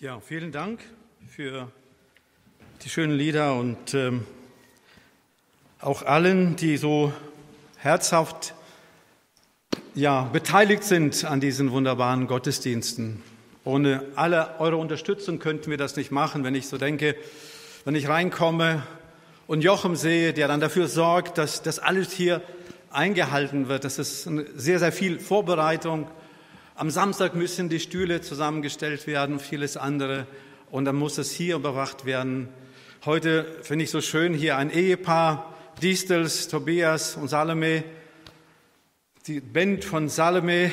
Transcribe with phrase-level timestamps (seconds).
[0.00, 0.78] Ja, vielen Dank
[1.26, 1.72] für
[2.84, 4.24] die schönen Lieder und ähm,
[5.80, 7.12] auch allen, die so
[7.78, 8.54] herzhaft
[9.96, 13.24] ja, beteiligt sind an diesen wunderbaren Gottesdiensten.
[13.64, 17.16] Ohne alle eure Unterstützung könnten wir das nicht machen, wenn ich so denke,
[17.84, 18.86] wenn ich reinkomme
[19.48, 22.40] und Jochem sehe, der dann dafür sorgt, dass das alles hier
[22.92, 23.82] eingehalten wird.
[23.82, 26.06] Das ist sehr, sehr viel Vorbereitung
[26.78, 30.28] am Samstag müssen die Stühle zusammengestellt werden, vieles andere.
[30.70, 32.48] Und dann muss es hier überwacht werden.
[33.04, 37.82] Heute finde ich so schön hier ein Ehepaar, Distels, Tobias und Salome.
[39.26, 40.70] Die Band von Salome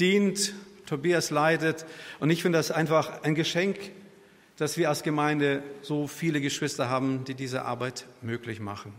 [0.00, 0.54] dient,
[0.86, 1.84] Tobias leidet.
[2.18, 3.76] Und ich finde das einfach ein Geschenk,
[4.56, 8.94] dass wir als Gemeinde so viele Geschwister haben, die diese Arbeit möglich machen.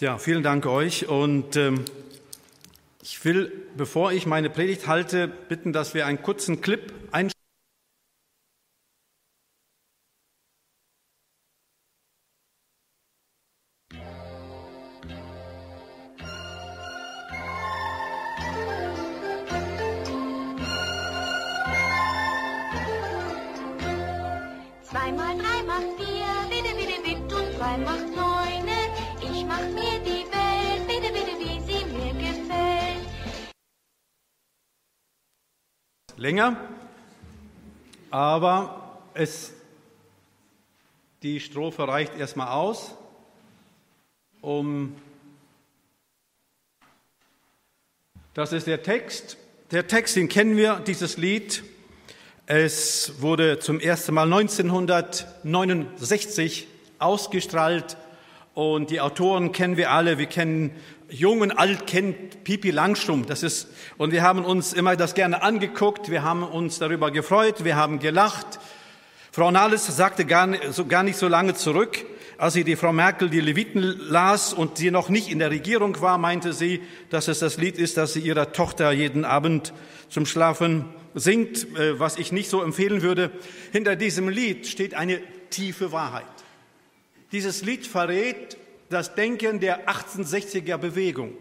[0.00, 1.84] Ja, vielen Dank euch und ähm,
[3.02, 7.34] ich will, bevor ich meine Predigt halte, bitten, dass wir einen kurzen Clip einstellen.
[24.82, 28.09] Zweimal drei macht vier, bitte, bitte, bitte, und drei macht
[36.20, 36.56] länger,
[38.10, 39.54] aber es,
[41.22, 42.94] die Strophe reicht erstmal aus,
[44.42, 44.94] um,
[48.34, 49.38] das ist der Text.
[49.70, 51.64] Der Text, den kennen wir, dieses Lied.
[52.44, 57.96] Es wurde zum ersten Mal 1969 ausgestrahlt
[58.52, 60.18] und die Autoren kennen wir alle.
[60.18, 60.72] Wir kennen
[61.10, 63.26] Jung und Alt kennt Pipi Langstrumpf.
[63.26, 66.10] Das ist, und wir haben uns immer das gerne angeguckt.
[66.10, 67.64] Wir haben uns darüber gefreut.
[67.64, 68.60] Wir haben gelacht.
[69.32, 72.04] Frau Nahles sagte gar nicht, so, gar nicht so lange zurück,
[72.38, 76.00] als sie die Frau Merkel die Leviten las und sie noch nicht in der Regierung
[76.00, 79.72] war, meinte sie, dass es das Lied ist, das sie ihrer Tochter jeden Abend
[80.08, 83.30] zum Schlafen singt, äh, was ich nicht so empfehlen würde.
[83.72, 86.24] Hinter diesem Lied steht eine tiefe Wahrheit.
[87.32, 88.56] Dieses Lied verrät
[88.90, 91.34] das Denken der 1860er Bewegung.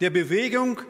[0.00, 0.80] Der Bewegung,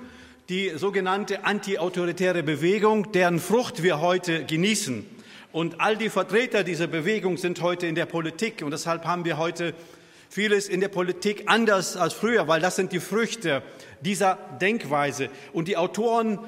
[0.49, 5.05] die sogenannte antiautoritäre Bewegung, deren Frucht wir heute genießen.
[5.51, 8.63] Und all die Vertreter dieser Bewegung sind heute in der Politik.
[8.63, 9.75] Und deshalb haben wir heute
[10.31, 13.63] vieles in der Politik anders als früher, weil das sind die Früchte
[14.01, 15.31] dieser Denkweise.
[15.53, 16.39] Und die Autoren,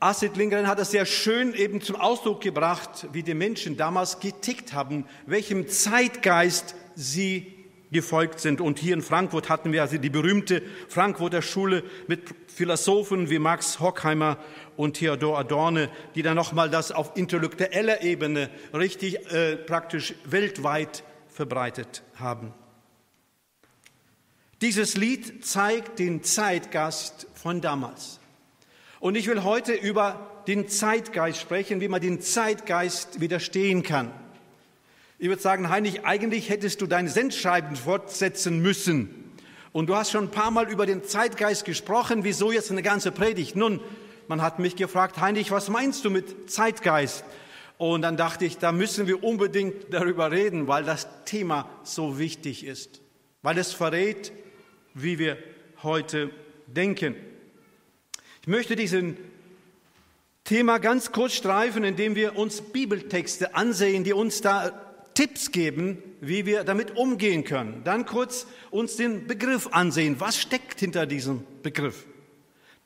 [0.00, 4.74] Astrid Lindgren hat es sehr schön eben zum Ausdruck gebracht, wie die Menschen damals getickt
[4.74, 7.59] haben, welchem Zeitgeist sie
[7.92, 8.60] gefolgt sind.
[8.60, 13.80] Und hier in Frankfurt hatten wir also die berühmte Frankfurter Schule mit Philosophen wie Max
[13.80, 14.38] Horkheimer
[14.76, 22.02] und Theodor Adorne, die dann nochmal das auf intellektueller Ebene richtig äh, praktisch weltweit verbreitet
[22.16, 22.52] haben.
[24.60, 28.20] Dieses Lied zeigt den Zeitgeist von damals.
[29.00, 34.12] Und ich will heute über den Zeitgeist sprechen, wie man den Zeitgeist widerstehen kann.
[35.22, 39.34] Ich würde sagen, Heinrich, eigentlich hättest du dein Sendschreiben fortsetzen müssen.
[39.70, 42.24] Und du hast schon ein paar Mal über den Zeitgeist gesprochen.
[42.24, 43.54] Wieso jetzt eine ganze Predigt?
[43.54, 43.80] Nun,
[44.28, 47.22] man hat mich gefragt, Heinrich, was meinst du mit Zeitgeist?
[47.76, 52.64] Und dann dachte ich, da müssen wir unbedingt darüber reden, weil das Thema so wichtig
[52.64, 53.02] ist.
[53.42, 54.32] Weil es verrät,
[54.94, 55.36] wie wir
[55.82, 56.30] heute
[56.66, 57.14] denken.
[58.40, 59.18] Ich möchte diesen
[60.44, 64.86] Thema ganz kurz streifen, indem wir uns Bibeltexte ansehen, die uns da
[65.20, 67.82] Tipps geben, wie wir damit umgehen können.
[67.84, 70.18] Dann kurz uns den Begriff ansehen.
[70.18, 72.06] Was steckt hinter diesem Begriff?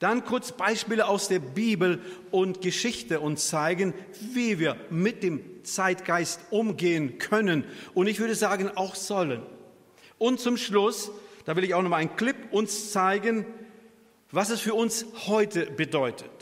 [0.00, 2.00] Dann kurz Beispiele aus der Bibel
[2.32, 3.94] und Geschichte uns zeigen,
[4.32, 7.62] wie wir mit dem Zeitgeist umgehen können.
[7.94, 9.40] Und ich würde sagen, auch sollen.
[10.18, 11.12] Und zum Schluss,
[11.44, 13.46] da will ich auch noch mal einen Clip uns zeigen,
[14.32, 16.32] was es für uns heute bedeutet.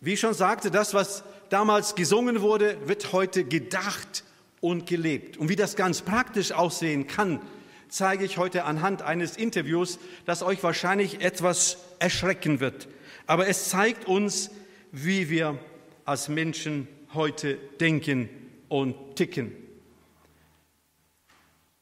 [0.00, 4.24] Wie ich schon sagte, das, was damals gesungen wurde, wird heute gedacht
[4.62, 5.36] und gelebt.
[5.36, 7.42] Und wie das ganz praktisch aussehen kann,
[7.90, 12.88] zeige ich heute anhand eines Interviews, das euch wahrscheinlich etwas erschrecken wird.
[13.26, 14.50] Aber es zeigt uns,
[14.92, 15.58] wie wir
[16.06, 18.30] als Menschen heute denken
[18.68, 19.52] und ticken.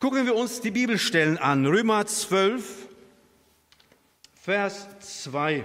[0.00, 1.66] Gucken wir uns die Bibelstellen an.
[1.66, 2.88] Römer 12,
[4.42, 5.64] Vers 2.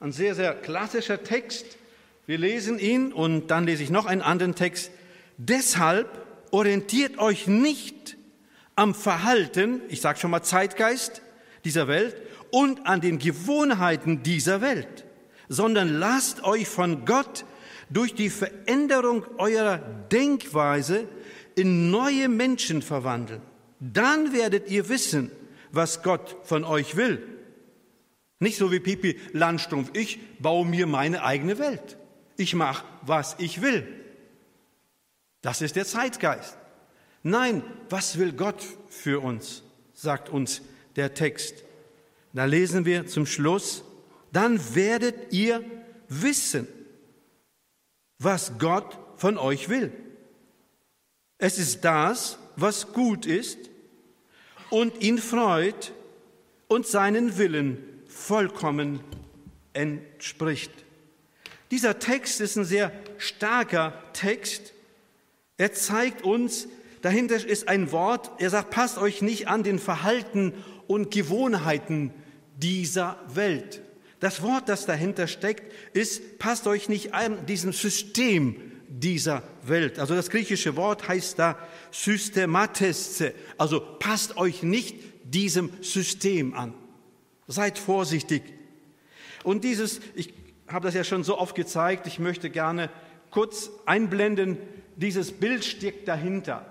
[0.00, 1.78] Ein sehr, sehr klassischer Text.
[2.26, 4.90] Wir lesen ihn und dann lese ich noch einen anderen Text.
[5.38, 8.16] Deshalb orientiert euch nicht
[8.74, 11.22] am Verhalten, ich sage schon mal Zeitgeist
[11.64, 12.16] dieser Welt
[12.50, 15.04] und an den Gewohnheiten dieser Welt,
[15.48, 17.44] sondern lasst euch von Gott
[17.88, 19.78] durch die Veränderung eurer
[20.10, 21.08] Denkweise
[21.54, 23.40] in neue Menschen verwandeln.
[23.78, 25.30] Dann werdet ihr wissen,
[25.70, 27.22] was Gott von euch will.
[28.40, 29.90] Nicht so wie Pipi Landstrumpf.
[29.94, 31.96] Ich baue mir meine eigene Welt.
[32.36, 33.86] Ich mache, was ich will.
[35.42, 36.56] Das ist der Zeitgeist.
[37.22, 39.62] Nein, was will Gott für uns,
[39.94, 40.62] sagt uns
[40.96, 41.64] der Text.
[42.32, 43.82] Da lesen wir zum Schluss,
[44.32, 45.64] dann werdet ihr
[46.08, 46.68] wissen,
[48.18, 49.92] was Gott von euch will.
[51.38, 53.58] Es ist das, was gut ist
[54.70, 55.92] und ihn freut
[56.66, 59.00] und seinen Willen vollkommen
[59.72, 60.72] entspricht.
[61.70, 64.72] Dieser Text ist ein sehr starker Text.
[65.58, 66.68] Er zeigt uns,
[67.02, 70.54] dahinter ist ein Wort, er sagt, passt euch nicht an den Verhalten
[70.86, 72.14] und Gewohnheiten
[72.56, 73.82] dieser Welt.
[74.20, 78.56] Das Wort, das dahinter steckt, ist, passt euch nicht an diesem System
[78.88, 79.98] dieser Welt.
[79.98, 81.58] Also das griechische Wort heißt da
[81.90, 83.34] systematesse.
[83.58, 86.74] Also passt euch nicht diesem System an.
[87.46, 88.42] Seid vorsichtig.
[89.44, 90.32] Und dieses, ich
[90.68, 92.90] habe das ja schon so oft gezeigt, ich möchte gerne
[93.30, 94.58] kurz einblenden,
[94.98, 96.66] dieses Bild steckt dahinter.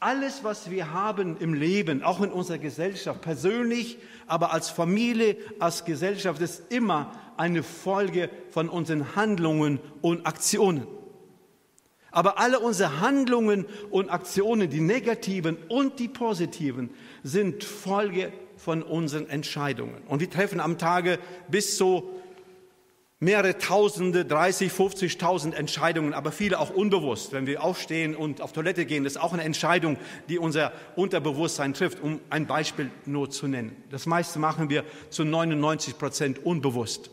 [0.00, 5.84] Alles, was wir haben im Leben, auch in unserer Gesellschaft, persönlich, aber als Familie, als
[5.84, 10.86] Gesellschaft, ist immer eine Folge von unseren Handlungen und Aktionen.
[12.10, 16.90] Aber alle unsere Handlungen und Aktionen, die negativen und die positiven,
[17.22, 20.02] sind Folge von unseren Entscheidungen.
[20.08, 22.08] Und wir treffen am Tage bis zu
[23.20, 27.32] mehrere Tausende, 30, 50.000 Entscheidungen, aber viele auch unbewusst.
[27.32, 29.96] Wenn wir aufstehen und auf Toilette gehen, das ist auch eine Entscheidung,
[30.28, 33.76] die unser Unterbewusstsein trifft, um ein Beispiel nur zu nennen.
[33.90, 37.10] Das meiste machen wir zu 99 Prozent unbewusst.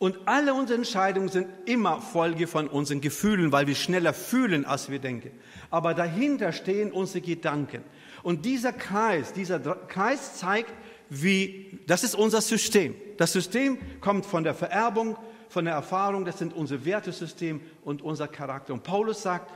[0.00, 4.90] Und alle unsere Entscheidungen sind immer Folge von unseren Gefühlen, weil wir schneller fühlen, als
[4.90, 5.32] wir denken.
[5.70, 7.82] Aber dahinter stehen unsere Gedanken.
[8.22, 10.72] Und dieser Kreis, dieser Kreis zeigt,
[11.10, 12.94] wie, das ist unser System.
[13.16, 15.16] Das System kommt von der Vererbung,
[15.48, 18.74] von der Erfahrung, das sind unser Wertesystem und unser Charakter.
[18.74, 19.50] Und Paulus sagt,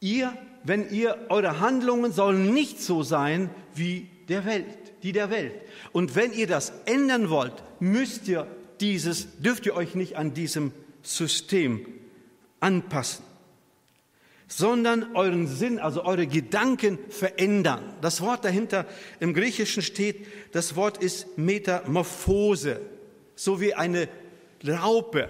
[0.00, 4.66] ihr, wenn ihr, eure Handlungen sollen nicht so sein wie der Welt,
[5.02, 5.54] die der Welt.
[5.92, 8.46] Und wenn ihr das ändern wollt, müsst ihr
[8.80, 10.72] dieses, dürft ihr euch nicht an diesem
[11.02, 11.86] System
[12.60, 13.24] anpassen
[14.48, 17.82] sondern euren Sinn, also eure Gedanken verändern.
[18.00, 18.86] Das Wort dahinter
[19.20, 22.80] im Griechischen steht, das Wort ist Metamorphose,
[23.34, 24.08] so wie eine
[24.66, 25.28] Raupe,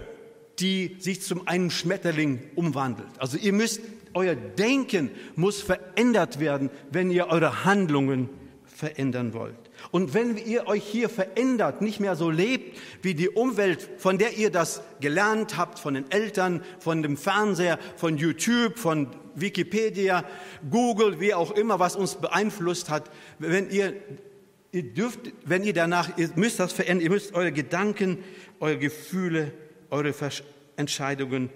[0.59, 3.09] die sich zum einen Schmetterling umwandelt.
[3.17, 3.81] Also ihr müsst,
[4.13, 8.29] euer Denken muss verändert werden, wenn ihr eure Handlungen
[8.65, 9.64] verändern wollt.
[9.91, 14.37] Und wenn ihr euch hier verändert, nicht mehr so lebt wie die Umwelt, von der
[14.37, 20.23] ihr das gelernt habt, von den Eltern, von dem Fernseher, von YouTube, von Wikipedia,
[20.69, 23.93] Google, wie auch immer, was uns beeinflusst hat, wenn ihr,
[24.71, 28.23] ihr dürft, wenn ihr danach, ihr müsst das verändern, ihr müsst eure Gedanken,
[28.59, 29.51] eure Gefühle,
[29.89, 30.13] eure
[30.77, 31.49] Entscheidungen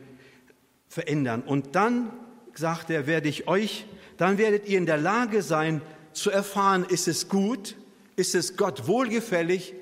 [0.87, 1.41] verändern.
[1.41, 2.11] Und dann,
[2.53, 3.85] sagt er, werde ich euch,
[4.17, 5.81] dann werdet ihr in der Lage sein,
[6.11, 7.75] zu erfahren, ist es gut,
[8.19, 9.73] ist es Gott wohlgefällig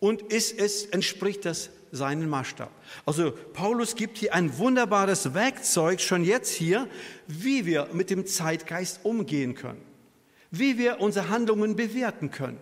[0.00, 2.70] und ist es, entspricht das seinen Maßstab.
[3.06, 6.88] Also Paulus gibt hier ein wunderbares Werkzeug schon jetzt hier,
[7.28, 9.80] wie wir mit dem Zeitgeist umgehen können,
[10.50, 12.58] wie wir unsere Handlungen bewerten können.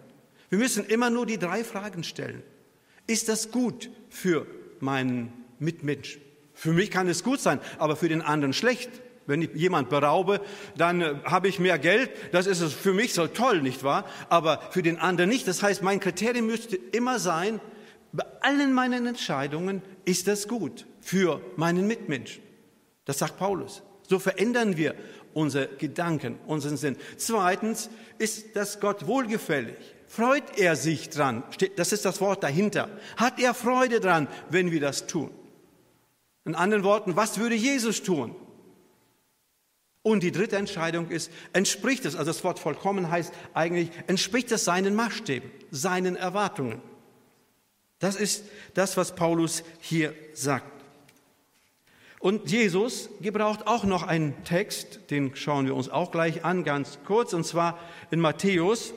[0.50, 2.42] Wir müssen immer nur die drei Fragen stellen.
[3.06, 4.46] Ist das gut für
[4.80, 6.20] meinen Mitmenschen?
[6.52, 8.90] Für mich kann es gut sein, aber für den anderen schlecht.
[9.26, 10.40] Wenn ich jemand beraube,
[10.76, 12.10] dann äh, habe ich mehr Geld.
[12.32, 14.04] Das ist für mich so toll, nicht wahr?
[14.28, 15.48] Aber für den anderen nicht.
[15.48, 17.60] Das heißt, mein Kriterium müsste immer sein,
[18.12, 22.42] bei allen meinen Entscheidungen ist das gut für meinen Mitmenschen.
[23.06, 23.82] Das sagt Paulus.
[24.06, 24.94] So verändern wir
[25.32, 26.96] unsere Gedanken, unseren Sinn.
[27.16, 29.76] Zweitens ist das Gott wohlgefällig.
[30.06, 31.42] Freut er sich dran?
[31.76, 32.88] Das ist das Wort dahinter.
[33.16, 35.30] Hat er Freude dran, wenn wir das tun?
[36.44, 38.36] In anderen Worten, was würde Jesus tun?
[40.04, 44.62] Und die dritte Entscheidung ist, entspricht es, also das Wort vollkommen heißt eigentlich, entspricht es
[44.62, 46.82] seinen Maßstäben, seinen Erwartungen.
[48.00, 48.44] Das ist
[48.74, 50.70] das, was Paulus hier sagt.
[52.18, 56.98] Und Jesus gebraucht auch noch einen Text, den schauen wir uns auch gleich an, ganz
[57.06, 57.78] kurz, und zwar
[58.10, 58.92] in Matthäus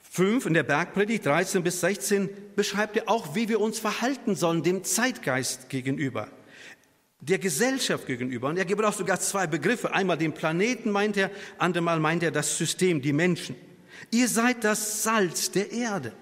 [0.00, 4.62] 5 in der Bergpredigt 13 bis 16 beschreibt er auch, wie wir uns verhalten sollen
[4.62, 6.28] dem Zeitgeist gegenüber
[7.20, 8.48] der Gesellschaft gegenüber.
[8.48, 9.92] Und er gebraucht sogar zwei Begriffe.
[9.92, 13.56] Einmal den Planeten meint er, andermal meint er das System, die Menschen.
[14.10, 16.12] Ihr seid das Salz der Erde.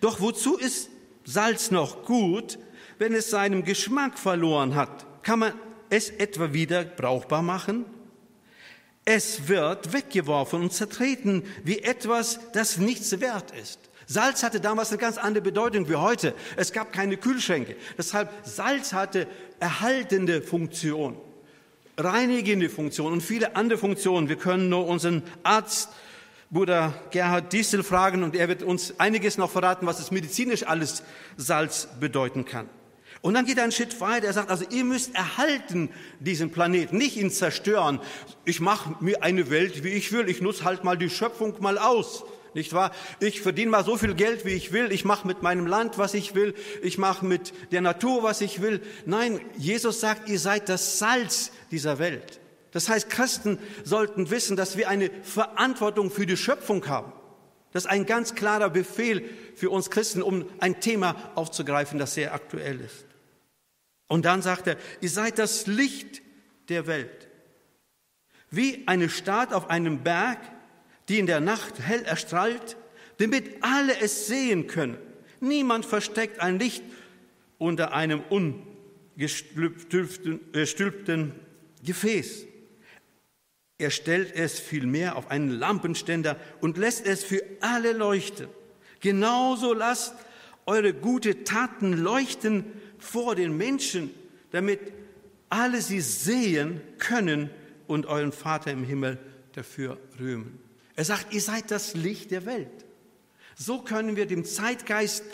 [0.00, 0.90] Doch wozu ist
[1.24, 2.58] Salz noch gut,
[2.98, 5.52] wenn es seinen Geschmack verloren hat, kann man
[5.90, 7.84] es etwa wieder brauchbar machen?
[9.04, 13.78] Es wird weggeworfen und zertreten wie etwas, das nichts wert ist.
[14.06, 16.34] Salz hatte damals eine ganz andere Bedeutung wie heute.
[16.56, 17.76] Es gab keine Kühlschränke.
[17.96, 19.26] Deshalb Salz hatte
[19.64, 21.16] erhaltende Funktion,
[21.96, 24.28] reinigende Funktion und viele andere Funktionen.
[24.28, 25.88] Wir können nur unseren Arzt,
[26.50, 31.02] Bruder Gerhard Diesel, fragen und er wird uns einiges noch verraten, was es medizinisch alles
[31.38, 32.68] Salz bedeuten kann.
[33.22, 34.26] Und dann geht er einen Schritt weiter.
[34.26, 35.88] Er sagt, also ihr müsst erhalten
[36.20, 38.00] diesen Planeten, nicht ihn zerstören.
[38.44, 40.28] Ich mache mir eine Welt, wie ich will.
[40.28, 42.92] Ich nutze halt mal die Schöpfung mal aus nicht wahr?
[43.20, 44.92] Ich verdiene mal so viel Geld, wie ich will.
[44.92, 46.54] Ich mache mit meinem Land, was ich will.
[46.82, 48.80] Ich mache mit der Natur, was ich will.
[49.06, 52.40] Nein, Jesus sagt, ihr seid das Salz dieser Welt.
[52.70, 57.12] Das heißt, Christen sollten wissen, dass wir eine Verantwortung für die Schöpfung haben.
[57.72, 62.34] Das ist ein ganz klarer Befehl für uns Christen, um ein Thema aufzugreifen, das sehr
[62.34, 63.04] aktuell ist.
[64.06, 66.22] Und dann sagt er, ihr seid das Licht
[66.68, 67.28] der Welt.
[68.50, 70.38] Wie eine Stadt auf einem Berg,
[71.08, 72.76] die in der Nacht hell erstrahlt,
[73.18, 74.96] damit alle es sehen können.
[75.40, 76.82] Niemand versteckt ein Licht
[77.58, 78.22] unter einem
[79.16, 81.32] ungestülpten
[81.84, 82.46] Gefäß.
[83.78, 88.48] Er stellt es vielmehr auf einen Lampenständer und lässt es für alle leuchten.
[89.00, 90.14] Genauso lasst
[90.66, 92.64] eure gute Taten leuchten
[92.98, 94.10] vor den Menschen,
[94.50, 94.80] damit
[95.50, 97.50] alle sie sehen können
[97.86, 99.18] und euren Vater im Himmel
[99.52, 100.63] dafür rühmen.
[100.96, 102.84] Er sagt, ihr seid das Licht der Welt.
[103.56, 105.24] So können wir dem Zeitgeist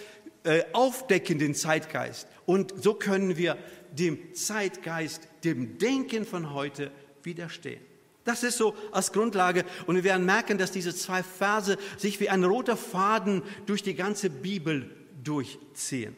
[0.45, 2.27] äh, aufdecken, den Zeitgeist.
[2.47, 3.57] Und so können wir
[3.93, 6.91] dem Zeitgeist, dem Denken von heute
[7.23, 7.81] widerstehen.
[8.25, 9.65] Das ist so als Grundlage.
[9.87, 13.95] Und wir werden merken, dass diese zwei Verse sich wie ein roter Faden durch die
[13.95, 14.91] ganze Bibel
[15.23, 16.15] durchziehen.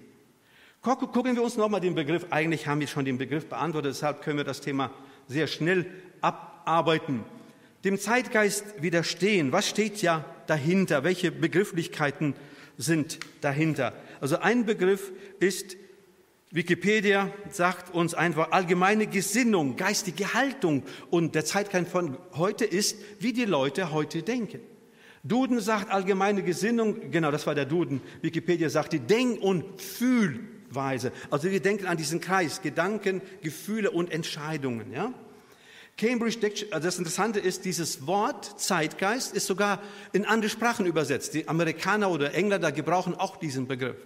[0.83, 4.39] Gucken wir uns nochmal den Begriff, eigentlich haben wir schon den Begriff beantwortet, deshalb können
[4.39, 4.91] wir das Thema
[5.29, 5.87] sehr schnell
[6.21, 7.25] abarbeiten
[7.85, 9.53] dem Zeitgeist widerstehen.
[9.53, 11.05] Was steht ja dahinter?
[11.05, 12.35] Welche Begrifflichkeiten
[12.79, 13.93] sind dahinter?
[14.21, 15.77] Also ein Begriff ist,
[16.51, 20.83] Wikipedia sagt uns einfach allgemeine Gesinnung, geistige Haltung.
[21.11, 24.61] Und der Zeitgeist von heute ist, wie die Leute heute denken.
[25.25, 28.01] Duden sagt allgemeine Gesinnung, genau, das war der Duden.
[28.23, 31.13] Wikipedia sagt die Denk- und Fühlweise.
[31.31, 35.15] Also wir denken an diesen Kreis, Gedanken, Gefühle und Entscheidungen, ja?
[35.97, 39.81] Cambridge Dictionary, also das Interessante ist, dieses Wort Zeitgeist ist sogar
[40.13, 41.35] in andere Sprachen übersetzt.
[41.35, 43.97] Die Amerikaner oder Engländer gebrauchen auch diesen Begriff.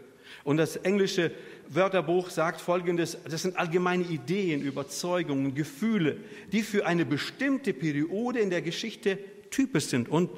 [0.45, 1.33] Und das englische
[1.69, 6.19] Wörterbuch sagt Folgendes, das sind allgemeine Ideen, Überzeugungen, Gefühle,
[6.53, 9.19] die für eine bestimmte Periode in der Geschichte
[9.51, 10.09] typisch sind.
[10.09, 10.31] Und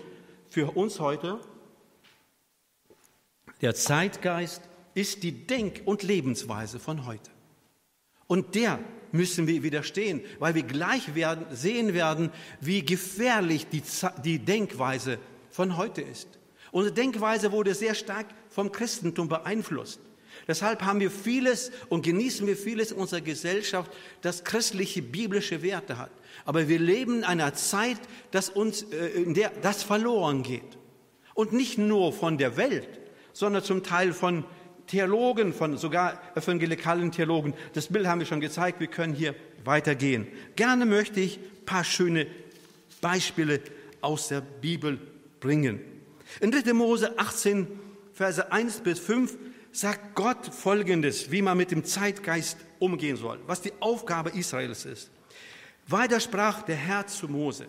[0.48, 1.40] für uns heute,
[3.60, 4.62] der Zeitgeist
[4.94, 7.30] ist die Denk- und Lebensweise von heute.
[8.26, 8.78] Und der
[9.12, 13.82] müssen wir widerstehen, weil wir gleich werden, sehen werden, wie gefährlich die,
[14.24, 15.18] die Denkweise
[15.50, 16.28] von heute ist.
[16.70, 20.00] Unsere Denkweise wurde sehr stark vom Christentum beeinflusst.
[20.46, 23.90] Deshalb haben wir vieles und genießen wir vieles in unserer Gesellschaft,
[24.22, 26.10] das christliche, biblische Werte hat.
[26.44, 28.00] Aber wir leben in einer Zeit,
[28.30, 30.78] dass uns, äh, in der das verloren geht.
[31.34, 32.88] Und nicht nur von der Welt,
[33.32, 34.44] sondern zum Teil von
[34.88, 37.54] Theologen, von sogar evangelikalen Theologen.
[37.74, 40.26] Das Bild haben wir schon gezeigt, wir können hier weitergehen.
[40.56, 42.26] Gerne möchte ich ein paar schöne
[43.00, 43.60] Beispiele
[44.00, 44.98] aus der Bibel
[45.40, 45.80] bringen.
[46.40, 46.72] In 3.
[46.72, 47.66] Mose 18,
[48.12, 49.36] Verse 1 bis 5
[49.72, 55.10] sagt Gott Folgendes, wie man mit dem Zeitgeist umgehen soll, was die Aufgabe Israels ist.
[55.86, 57.66] Weiter sprach der Herr zu Mose,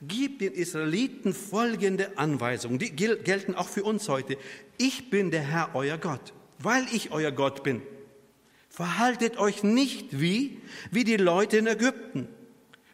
[0.00, 4.36] gib den Israeliten folgende Anweisungen, die gelten auch für uns heute.
[4.78, 7.82] Ich bin der Herr, euer Gott weil ich euer Gott bin.
[8.68, 12.28] Verhaltet euch nicht wie, wie die Leute in Ägypten,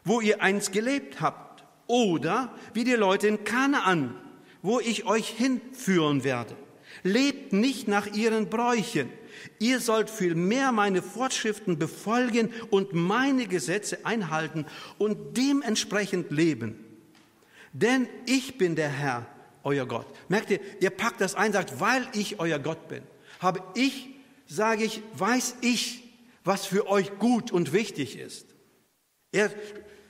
[0.05, 4.15] wo ihr einst gelebt habt, oder wie die Leute in Kanaan,
[4.61, 6.57] wo ich euch hinführen werde.
[7.03, 9.09] Lebt nicht nach ihren Bräuchen.
[9.61, 14.67] Ihr sollt vielmehr meine Fortschriften befolgen und meine Gesetze einhalten
[14.99, 16.85] und dementsprechend leben.
[17.73, 19.27] Denn ich bin der Herr,
[19.63, 20.07] euer Gott.
[20.29, 23.03] Merkt ihr, ihr packt das ein, sagt, weil ich euer Gott bin
[23.39, 24.09] habe ich,
[24.47, 26.05] sage ich, weiß ich,
[26.45, 28.47] was für euch gut und wichtig ist.
[29.33, 29.51] Er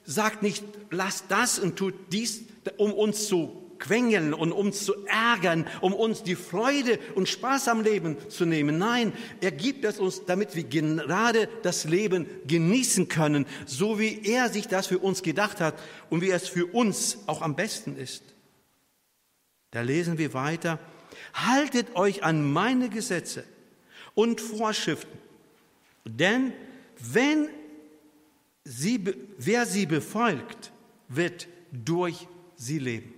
[0.04, 2.42] sagt nicht, lasst das und tut dies,
[2.76, 7.82] um uns zu quengeln und uns zu ärgern, um uns die Freude und Spaß am
[7.82, 8.78] Leben zu nehmen.
[8.78, 14.48] Nein, er gibt es uns, damit wir gerade das Leben genießen können, so wie er
[14.48, 15.78] sich das für uns gedacht hat
[16.10, 18.22] und wie es für uns auch am besten ist.
[19.70, 20.78] Da lesen wir weiter,
[21.34, 23.44] haltet euch an meine Gesetze
[24.14, 25.18] und Vorschriften
[26.04, 26.52] Denn
[26.98, 27.48] wenn
[28.64, 29.02] sie,
[29.38, 30.72] wer sie befolgt,
[31.08, 33.14] wird durch sie leben.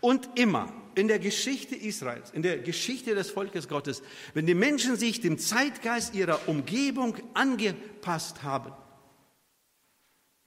[0.00, 4.02] Und immer in der Geschichte Israels, in der Geschichte des Volkes Gottes,
[4.32, 8.72] wenn die Menschen sich dem Zeitgeist ihrer Umgebung angepasst haben,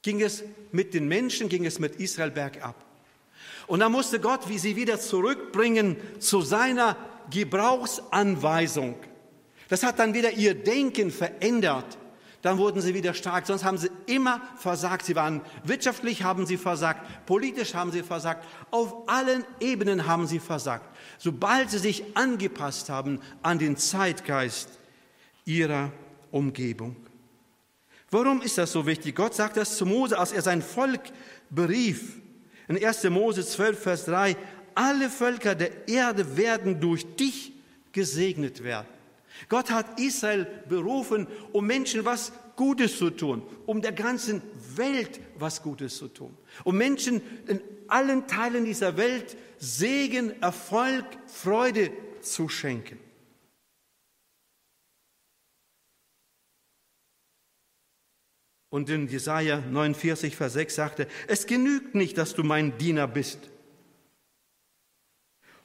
[0.02, 2.87] ging es mit den Menschen, ging es mit Israel bergab.
[3.68, 6.96] Und da musste Gott wie sie wieder zurückbringen zu seiner
[7.30, 8.96] Gebrauchsanweisung.
[9.70, 11.98] Das hat dann wieder ihr Denken verändert.
[12.42, 13.46] Dann wurden sie wieder stark.
[13.48, 15.06] Sonst haben sie immer versagt.
[15.06, 17.25] Sie waren wirtschaftlich, haben sie versagt.
[17.25, 18.46] Politisch haben sie versagt.
[18.72, 20.86] Auf allen Ebenen haben sie versagt.
[21.18, 24.70] Sobald sie sich angepasst haben an den Zeitgeist
[25.46, 25.92] ihrer
[26.32, 26.96] Umgebung.
[28.12, 29.16] Warum ist das so wichtig?
[29.16, 31.01] Gott sagt das zu Mose, als er sein Volk
[31.50, 32.22] berief.
[32.68, 33.04] In 1.
[33.06, 34.36] Mose 12, Vers 3,
[34.76, 37.54] alle Völker der Erde werden durch dich
[37.92, 38.88] gesegnet werden.
[39.50, 44.42] Gott hat Israel berufen, um Menschen was Gutes zu tun, um der ganzen
[44.76, 51.92] Welt was Gutes zu tun, um Menschen in allen Teilen dieser Welt Segen, Erfolg, Freude
[52.22, 53.00] zu schenken.
[58.77, 63.39] Und in Jesaja 49, Vers 6 sagte, es genügt nicht, dass du mein Diener bist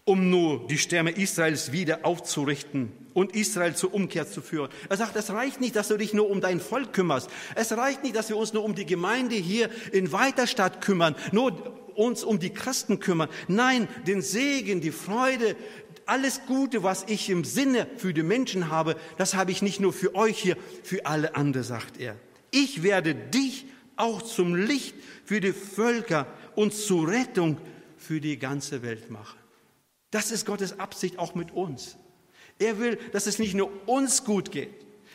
[0.05, 4.71] um nur die Stämme Israels wieder aufzurichten und Israel zur Umkehr zu führen.
[4.89, 7.31] Er sagt, es reicht nicht, dass du dich nur um dein Volk kümmerst.
[7.55, 11.53] Es reicht nicht, dass wir uns nur um die Gemeinde hier in Weiterstadt kümmern, nur
[11.95, 13.29] uns um die Christen kümmern.
[13.47, 15.55] Nein, den Segen, die Freude,
[16.05, 19.93] alles Gute, was ich im Sinne für die Menschen habe, das habe ich nicht nur
[19.93, 22.17] für euch hier, für alle anderen, sagt er.
[22.53, 23.67] Ich werde dich
[23.97, 24.95] auch zum Licht
[25.25, 27.59] für die Völker und zur Rettung
[27.97, 29.39] für die ganze Welt machen.
[30.11, 31.97] Das ist Gottes Absicht auch mit uns.
[32.59, 34.71] Er will, dass es nicht nur uns gut geht.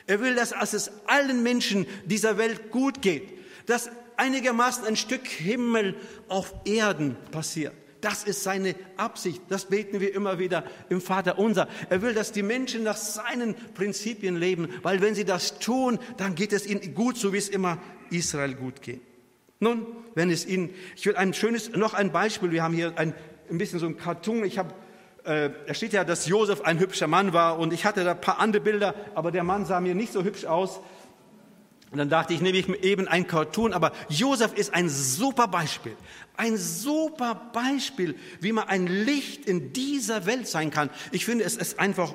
[0.07, 3.29] Er will, dass es allen Menschen dieser Welt gut geht.
[3.67, 5.95] Dass einigermaßen ein Stück Himmel
[6.27, 7.73] auf Erden passiert.
[8.01, 9.41] Das ist seine Absicht.
[9.49, 11.67] Das beten wir immer wieder im Vater unser.
[11.89, 16.35] Er will, dass die Menschen nach seinen Prinzipien leben, weil wenn sie das tun, dann
[16.35, 17.79] geht es ihnen gut, so wie es immer
[18.09, 19.01] Israel gut geht.
[19.59, 22.51] Nun, wenn es ihnen, ich will ein schönes, noch ein Beispiel.
[22.51, 23.13] Wir haben hier ein,
[23.49, 24.43] ein bisschen so ein Cartoon.
[24.43, 24.73] Ich habe
[25.27, 28.21] äh, da steht ja, dass Josef ein hübscher Mann war und ich hatte da ein
[28.21, 30.79] paar andere Bilder, aber der Mann sah mir nicht so hübsch aus.
[31.91, 35.95] Und dann dachte ich, nehme ich eben ein Cartoon, aber Josef ist ein super Beispiel.
[36.35, 40.89] Ein super Beispiel, wie man ein Licht in dieser Welt sein kann.
[41.11, 42.13] Ich finde, es ist einfach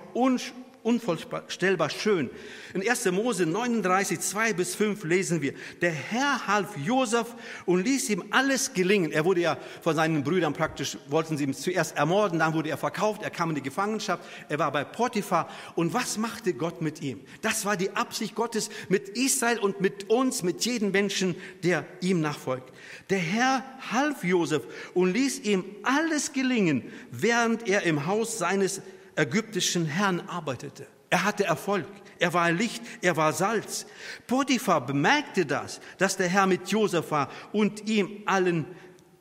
[0.83, 2.31] unvorstellbar schön.
[2.75, 3.11] In 1.
[3.13, 7.35] Mose 39, 2 bis 5 lesen wir, der Herr half Josef
[7.67, 9.13] und ließ ihm alles gelingen.
[9.13, 12.79] Er wurde ja von seinen Brüdern praktisch, wollten sie ihn zuerst ermorden, dann wurde er
[12.79, 15.49] verkauft, er kam in die Gefangenschaft, er war bei Potiphar.
[15.75, 17.21] Und was machte Gott mit ihm?
[17.43, 22.21] Das war die Absicht Gottes mit Israel und mit uns, mit jedem Menschen, der ihm
[22.21, 22.73] nachfolgt.
[23.11, 24.63] Der Herr half Josef
[24.95, 28.83] und ließ ihm alles gelingen, während er im Haus seines
[29.17, 30.87] ägyptischen Herrn arbeitete.
[31.11, 31.87] Er hatte Erfolg.
[32.19, 33.85] Er war Licht, er war Salz.
[34.27, 38.65] Potiphar bemerkte das, dass der Herr mit Josef war und ihm allen,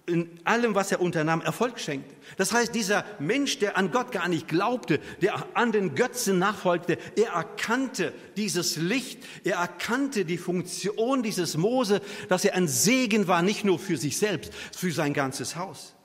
[0.06, 2.16] in allem, was er unternahm, Erfolg schenkte.
[2.38, 6.98] Das heißt, dieser Mensch, der an Gott gar nicht glaubte, der an den Götzen nachfolgte,
[7.16, 13.42] er erkannte dieses Licht, er erkannte die Funktion dieses Mose, dass er ein Segen war,
[13.42, 15.96] nicht nur für sich selbst, für sein ganzes Haus.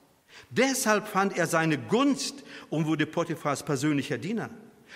[0.49, 4.49] Deshalb fand er seine Gunst und wurde Potiphars persönlicher Diener.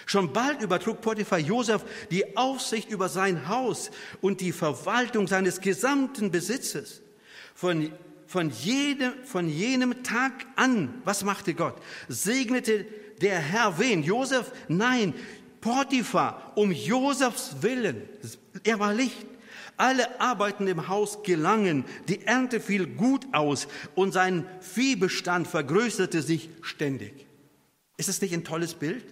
[0.05, 6.31] Schon bald übertrug Potiphar Josef die Aufsicht über sein Haus und die Verwaltung seines gesamten
[6.31, 7.01] Besitzes.
[7.53, 7.91] Von,
[8.25, 11.75] von, jedem, von jenem Tag an, was machte Gott?
[12.07, 12.85] Segnete
[13.21, 14.03] der Herr wen?
[14.03, 14.51] Josef?
[14.67, 15.13] Nein,
[15.59, 18.01] Potiphar, um Josefs Willen.
[18.63, 19.27] Er war Licht.
[19.77, 26.49] Alle Arbeiten im Haus gelangen, die Ernte fiel gut aus und sein Viehbestand vergrößerte sich
[26.61, 27.25] ständig.
[28.01, 29.05] Ist es nicht ein tolles Bild?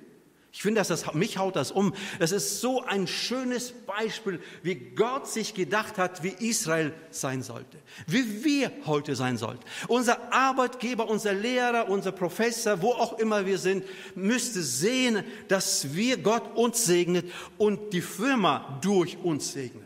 [0.51, 1.93] Ich finde, dass das, mich haut das um.
[2.17, 7.77] Es ist so ein schönes Beispiel, wie Gott sich gedacht hat, wie Israel sein sollte,
[8.07, 9.63] wie wir heute sein sollten.
[9.87, 16.17] Unser Arbeitgeber, unser Lehrer, unser Professor, wo auch immer wir sind, müsste sehen, dass wir
[16.17, 19.85] Gott uns segnet und die Firma durch uns segnet.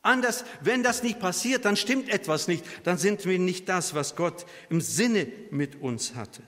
[0.00, 4.16] Anders, wenn das nicht passiert, dann stimmt etwas nicht, dann sind wir nicht das, was
[4.16, 6.42] Gott im Sinne mit uns hatte.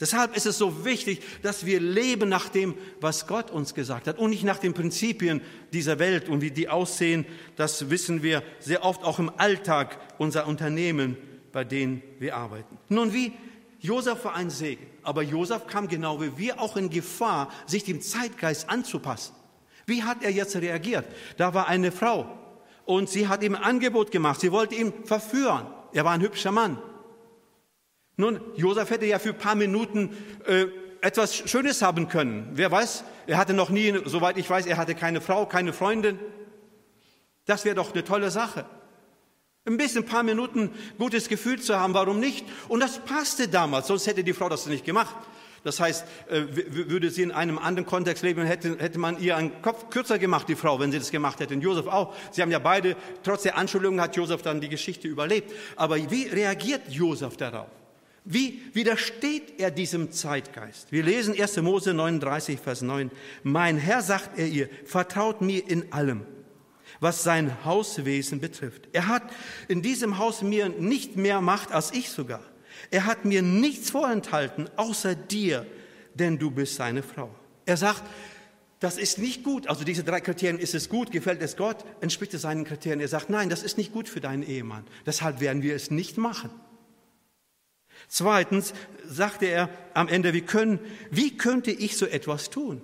[0.00, 4.18] Deshalb ist es so wichtig, dass wir leben nach dem, was Gott uns gesagt hat
[4.18, 5.42] und nicht nach den Prinzipien
[5.74, 7.26] dieser Welt und wie die aussehen.
[7.56, 11.18] Das wissen wir sehr oft auch im Alltag unserer Unternehmen,
[11.52, 12.78] bei denen wir arbeiten.
[12.88, 13.32] Nun, wie
[13.78, 18.00] Josef war ein Segen, aber Josef kam genau wie wir auch in Gefahr, sich dem
[18.00, 19.34] Zeitgeist anzupassen.
[19.84, 21.04] Wie hat er jetzt reagiert?
[21.36, 22.38] Da war eine Frau
[22.86, 24.40] und sie hat ihm ein Angebot gemacht.
[24.40, 25.66] Sie wollte ihn verführen.
[25.92, 26.78] Er war ein hübscher Mann.
[28.20, 30.66] Nun, Josef hätte ja für ein paar Minuten äh,
[31.00, 32.50] etwas Schönes haben können.
[32.52, 36.18] Wer weiß, er hatte noch nie, soweit ich weiß, er hatte keine Frau, keine Freundin.
[37.46, 38.66] Das wäre doch eine tolle Sache.
[39.64, 42.46] Ein bisschen, ein paar Minuten gutes Gefühl zu haben, warum nicht?
[42.68, 45.16] Und das passte damals, sonst hätte die Frau das nicht gemacht.
[45.64, 49.62] Das heißt, äh, würde sie in einem anderen Kontext leben, hätte, hätte man ihr einen
[49.62, 51.54] Kopf kürzer gemacht, die Frau, wenn sie das gemacht hätte.
[51.54, 52.14] Und Josef auch.
[52.30, 55.52] Sie haben ja beide, trotz der Anschuldigungen hat Josef dann die Geschichte überlebt.
[55.76, 57.68] Aber wie reagiert Josef darauf?
[58.24, 60.92] Wie widersteht er diesem Zeitgeist?
[60.92, 61.56] Wir lesen 1.
[61.62, 63.10] Mose 39, Vers 9.
[63.42, 66.26] Mein Herr sagt er ihr, vertraut mir in allem
[67.00, 68.88] was sein Hauswesen betrifft.
[68.92, 69.22] Er hat
[69.68, 72.42] in diesem Haus mir nicht mehr Macht als ich sogar.
[72.90, 75.66] Er hat mir nichts vorenthalten, außer dir,
[76.14, 77.34] denn du bist seine Frau.
[77.66, 78.02] Er sagt,
[78.80, 79.66] das ist nicht gut.
[79.68, 83.00] Also diese drei Kriterien, ist es gut, gefällt es Gott, entspricht es seinen Kriterien.
[83.00, 84.84] Er sagt, nein, das ist nicht gut für deinen Ehemann.
[85.04, 86.50] Deshalb werden wir es nicht machen.
[88.12, 88.74] Zweitens
[89.06, 90.80] sagte er am Ende, wie, können,
[91.12, 92.82] wie könnte ich so etwas tun?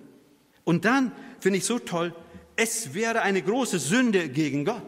[0.63, 1.11] Und dann
[1.41, 2.15] finde ich so toll,
[2.55, 4.87] es wäre eine große Sünde gegen Gott.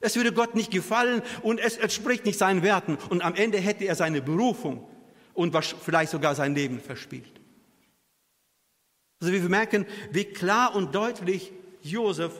[0.00, 2.96] Es würde Gott nicht gefallen und es entspricht nicht seinen Werten.
[3.10, 4.88] Und am Ende hätte er seine Berufung
[5.34, 7.40] und vielleicht sogar sein Leben verspielt.
[9.20, 12.32] Also wir merken, wie klar und deutlich Josef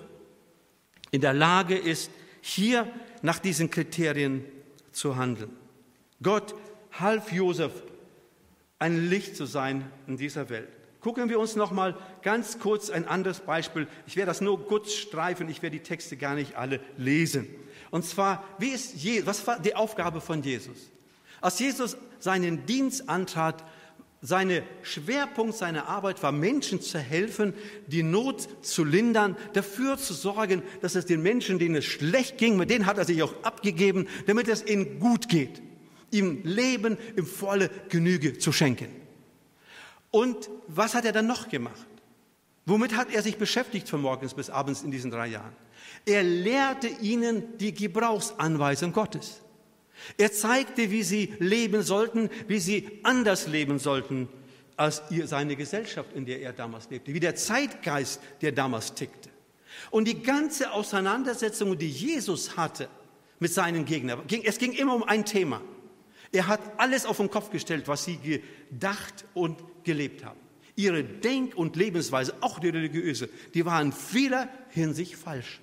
[1.10, 4.46] in der Lage ist, hier nach diesen Kriterien
[4.92, 5.50] zu handeln.
[6.22, 6.54] Gott
[7.00, 7.72] half Josef,
[8.78, 10.68] ein Licht zu sein in dieser Welt.
[11.00, 13.86] Gucken wir uns noch mal ganz kurz ein anderes Beispiel.
[14.06, 17.46] Ich werde das nur kurz streifen, ich werde die Texte gar nicht alle lesen.
[17.90, 20.90] Und zwar, wie ist Je was war die Aufgabe von Jesus?
[21.40, 23.62] Als Jesus seinen Dienst antrat,
[24.20, 27.54] seine Schwerpunkt seiner Arbeit war, Menschen zu helfen,
[27.86, 32.56] die Not zu lindern, dafür zu sorgen, dass es den Menschen, denen es schlecht ging,
[32.56, 35.62] mit denen hat er sich auch abgegeben, damit es ihnen gut geht,
[36.10, 38.88] ihm Leben im volle Genüge zu schenken.
[40.10, 41.86] Und was hat er dann noch gemacht?
[42.64, 45.52] Womit hat er sich beschäftigt von morgens bis abends in diesen drei Jahren?
[46.04, 49.40] Er lehrte ihnen die Gebrauchsanweisung Gottes.
[50.18, 54.28] Er zeigte, wie sie leben sollten, wie sie anders leben sollten
[54.76, 59.30] als seine Gesellschaft, in der er damals lebte, wie der Zeitgeist, der damals tickte.
[59.90, 62.88] Und die ganze Auseinandersetzung, die Jesus hatte
[63.38, 65.60] mit seinen Gegnern, es ging immer um ein Thema.
[66.32, 70.40] Er hat alles auf den Kopf gestellt, was sie gedacht und gelebt haben.
[70.74, 75.60] Ihre Denk- und Lebensweise, auch die religiöse, die waren vieler Hinsicht falsch.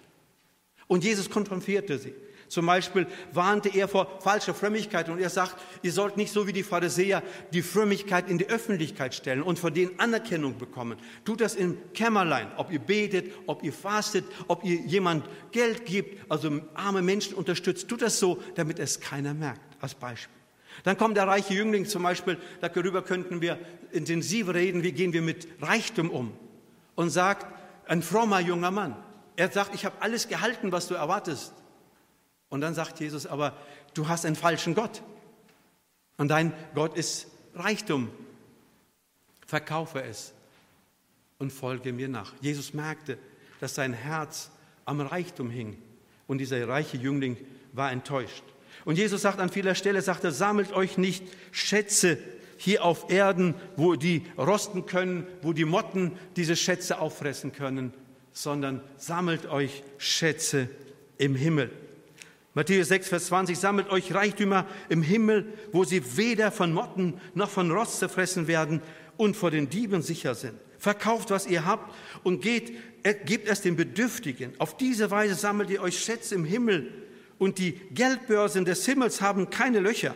[0.87, 2.13] Und Jesus konfrontierte sie.
[2.53, 6.53] Zum Beispiel warnte er vor falscher Frömmigkeit und er sagt, ihr sollt nicht so wie
[6.53, 10.99] die Pharisäer die Frömmigkeit in die Öffentlichkeit stellen und von denen Anerkennung bekommen.
[11.25, 16.29] Tut das im Kämmerlein, ob ihr betet, ob ihr fastet, ob ihr jemand Geld gibt,
[16.31, 17.87] also arme Menschen unterstützt.
[17.87, 20.42] Tut das so, damit es keiner merkt, als Beispiel.
[20.83, 23.57] Dann kommt der reiche Jüngling zum Beispiel, darüber könnten wir
[23.91, 26.33] intensiv reden, wie gehen wir mit Reichtum um.
[26.95, 27.47] Und sagt,
[27.87, 28.95] ein frommer junger Mann,
[29.35, 31.53] er sagt, ich habe alles gehalten, was du erwartest.
[32.49, 33.57] Und dann sagt Jesus, aber
[33.93, 35.01] du hast einen falschen Gott.
[36.17, 38.09] Und dein Gott ist Reichtum.
[39.45, 40.33] Verkaufe es
[41.39, 42.33] und folge mir nach.
[42.41, 43.17] Jesus merkte,
[43.59, 44.51] dass sein Herz
[44.85, 45.81] am Reichtum hing.
[46.27, 47.37] Und dieser reiche Jüngling
[47.71, 48.43] war enttäuscht.
[48.85, 52.17] Und Jesus sagt an vieler Stelle, sagt er, sammelt euch nicht Schätze
[52.57, 57.93] hier auf Erden, wo die rosten können, wo die Motten diese Schätze auffressen können,
[58.31, 60.69] sondern sammelt euch Schätze
[61.17, 61.71] im Himmel.
[62.55, 67.49] Matthäus 6, Vers 20, sammelt euch Reichtümer im Himmel, wo sie weder von Motten noch
[67.49, 68.81] von Rost zerfressen werden
[69.17, 70.53] und vor den Dieben sicher sind.
[70.77, 71.93] Verkauft, was ihr habt
[72.23, 72.73] und geht,
[73.25, 74.53] gebt es den Bedürftigen.
[74.59, 76.91] Auf diese Weise sammelt ihr euch Schätze im Himmel,
[77.37, 80.15] und die Geldbörsen des Himmels haben keine Löcher.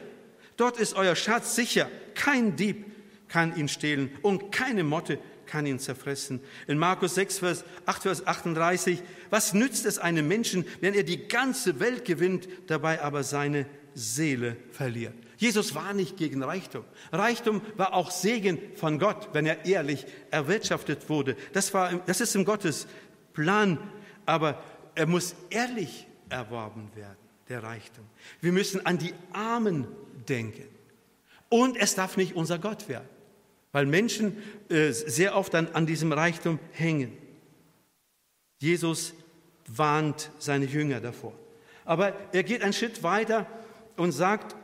[0.56, 1.90] Dort ist euer Schatz sicher.
[2.16, 2.86] Kein Dieb
[3.28, 6.42] kann ihn stehlen und keine Motte kann ihn zerfressen.
[6.68, 11.28] In Markus 6, Vers 8, Vers 38, was nützt es einem Menschen, wenn er die
[11.28, 15.14] ganze Welt gewinnt, dabei aber seine Seele verliert?
[15.38, 16.84] Jesus war nicht gegen Reichtum.
[17.12, 21.36] Reichtum war auch Segen von Gott, wenn er ehrlich erwirtschaftet wurde.
[21.54, 22.88] Das, war, das ist im Gottes
[23.34, 23.78] Plan,
[24.26, 24.62] aber
[24.96, 27.18] er muss ehrlich erworben werden,
[27.50, 28.06] der Reichtum.
[28.42, 29.88] Wir müssen an die Armen
[30.28, 30.68] denken.
[31.50, 33.08] Und es darf nicht unser Gott werden,
[33.72, 34.38] weil Menschen
[34.70, 37.18] äh, sehr oft dann an diesem Reichtum hängen.
[38.60, 39.14] Jesus
[39.68, 41.34] warnt seine Jünger davor.
[41.86, 43.46] Aber er geht einen Schritt weiter
[43.96, 44.56] und sagt,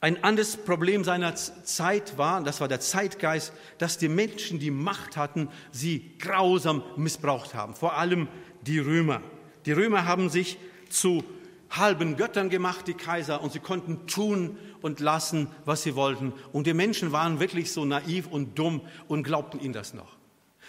[0.00, 5.16] Ein anderes Problem seiner Zeit war, das war der Zeitgeist, dass die Menschen, die Macht
[5.16, 7.74] hatten, sie grausam missbraucht haben.
[7.74, 8.28] Vor allem
[8.62, 9.22] die Römer.
[9.68, 10.56] Die Römer haben sich
[10.88, 11.22] zu
[11.68, 16.32] halben Göttern gemacht, die Kaiser, und sie konnten tun und lassen, was sie wollten.
[16.54, 20.16] Und die Menschen waren wirklich so naiv und dumm und glaubten ihnen das noch.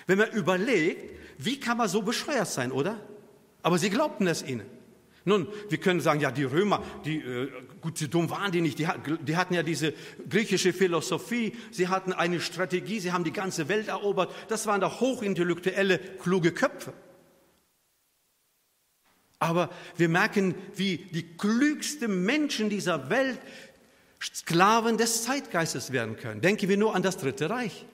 [0.05, 2.99] Wenn man überlegt, wie kann man so bescheuert sein, oder?
[3.63, 4.65] Aber sie glaubten es ihnen.
[5.23, 8.79] Nun, wir können sagen, ja, die Römer, die, äh, gut, so dumm waren die nicht,
[8.79, 8.87] die,
[9.25, 9.93] die hatten ja diese
[10.29, 14.99] griechische Philosophie, sie hatten eine Strategie, sie haben die ganze Welt erobert, das waren doch
[14.99, 16.91] hochintellektuelle, kluge Köpfe.
[19.39, 23.39] Aber wir merken, wie die klügsten Menschen dieser Welt
[24.21, 26.41] Sklaven des Zeitgeistes werden können.
[26.41, 27.85] Denken wir nur an das Dritte Reich.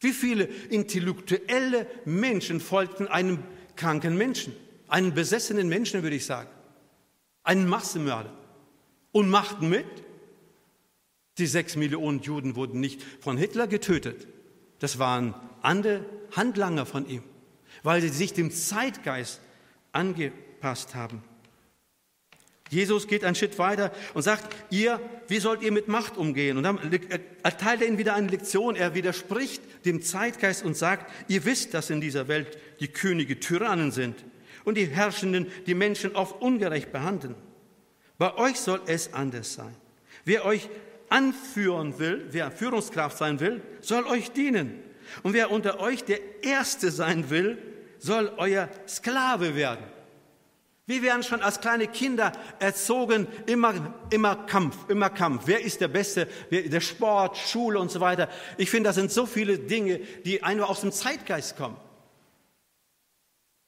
[0.00, 3.42] Wie viele intellektuelle Menschen folgten einem
[3.74, 4.54] kranken Menschen,
[4.88, 6.50] einem besessenen Menschen, würde ich sagen,
[7.42, 8.32] einen Massenmörder
[9.12, 9.86] und machten mit.
[11.38, 14.26] Die sechs Millionen Juden wurden nicht von Hitler getötet.
[14.78, 17.22] Das waren andere Handlanger von ihm,
[17.82, 19.40] weil sie sich dem Zeitgeist
[19.96, 21.22] angepasst haben.
[22.68, 26.56] Jesus geht einen Schritt weiter und sagt, ihr, wie sollt ihr mit Macht umgehen?
[26.56, 26.78] Und dann
[27.42, 28.74] erteilt er ihnen wieder eine Lektion.
[28.74, 33.92] Er widerspricht dem Zeitgeist und sagt, ihr wisst, dass in dieser Welt die Könige Tyrannen
[33.92, 34.24] sind
[34.64, 37.36] und die Herrschenden die Menschen oft ungerecht behandeln.
[38.18, 39.74] Bei euch soll es anders sein.
[40.24, 40.68] Wer euch
[41.08, 44.74] anführen will, wer Führungskraft sein will, soll euch dienen.
[45.22, 47.58] Und wer unter euch der Erste sein will,
[47.98, 49.84] soll euer Sklave werden.
[50.88, 52.30] Wir werden schon als kleine Kinder
[52.60, 55.42] erzogen, immer, immer Kampf, immer Kampf.
[55.46, 56.28] Wer ist der Beste?
[56.50, 58.28] Der Sport, Schule und so weiter.
[58.56, 61.76] Ich finde, das sind so viele Dinge, die einfach aus dem Zeitgeist kommen.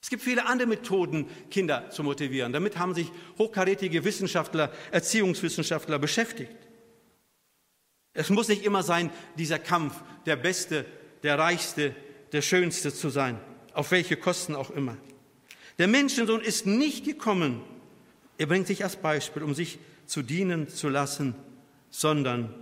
[0.00, 2.52] Es gibt viele andere Methoden, Kinder zu motivieren.
[2.52, 6.56] Damit haben sich hochkarätige Wissenschaftler, Erziehungswissenschaftler beschäftigt.
[8.12, 10.84] Es muss nicht immer sein, dieser Kampf, der Beste,
[11.24, 11.96] der Reichste,
[12.32, 13.40] der Schönste zu sein,
[13.78, 14.96] auf welche Kosten auch immer.
[15.78, 17.62] Der Menschensohn ist nicht gekommen,
[18.36, 21.36] er bringt sich als Beispiel, um sich zu dienen zu lassen,
[21.88, 22.52] sondern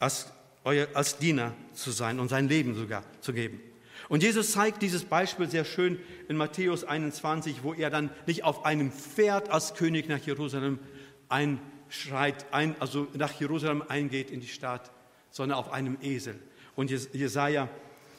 [0.00, 0.32] als,
[0.64, 3.60] als Diener zu sein und sein Leben sogar zu geben.
[4.08, 8.64] Und Jesus zeigt dieses Beispiel sehr schön in Matthäus 21, wo er dann nicht auf
[8.64, 10.80] einem Pferd als König nach Jerusalem
[11.28, 14.90] einschreit, ein, also nach Jerusalem eingeht in die Stadt,
[15.30, 16.36] sondern auf einem Esel.
[16.74, 17.68] Und Jesaja,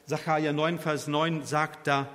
[0.07, 2.09] Sacharja 9, Vers 9 sagt da,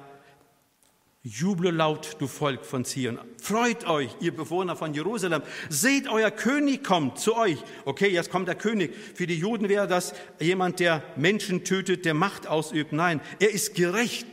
[1.24, 3.20] Juble laut, du Volk von Zion.
[3.40, 5.42] Freut euch, ihr Bewohner von Jerusalem.
[5.68, 7.59] Seht, euer König kommt zu euch.
[7.85, 8.92] Okay, jetzt kommt der König.
[9.14, 12.92] Für die Juden wäre das jemand, der Menschen tötet, der Macht ausübt.
[12.92, 14.26] Nein, er ist gerecht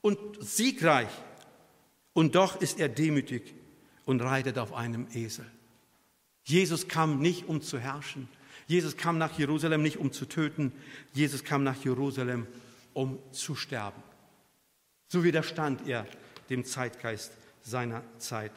[0.00, 1.10] und siegreich.
[2.14, 3.54] Und doch ist er demütig
[4.06, 5.44] und reitet auf einem Esel.
[6.44, 8.28] Jesus kam nicht, um zu herrschen.
[8.68, 10.72] Jesus kam nach Jerusalem nicht, um zu töten.
[11.12, 12.46] Jesus kam nach Jerusalem,
[12.96, 14.02] um zu sterben.
[15.08, 16.06] So widerstand er
[16.48, 17.30] dem Zeitgeist
[17.62, 18.52] seiner Zeit.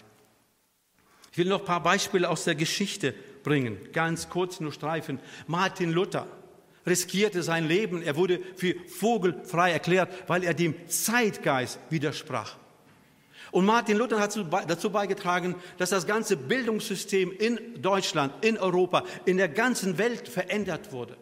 [1.31, 5.19] Ich will noch ein paar Beispiele aus der Geschichte bringen, ganz kurz nur streifen.
[5.47, 6.25] Martin Luther
[6.87, 12.55] riskierte sein Leben, er wurde für vogelfrei erklärt, weil er dem Zeitgeist widersprach.
[13.51, 19.37] Und Martin Luther hat dazu beigetragen, dass das ganze Bildungssystem in Deutschland, in Europa, in
[19.37, 21.17] der ganzen Welt verändert wurde.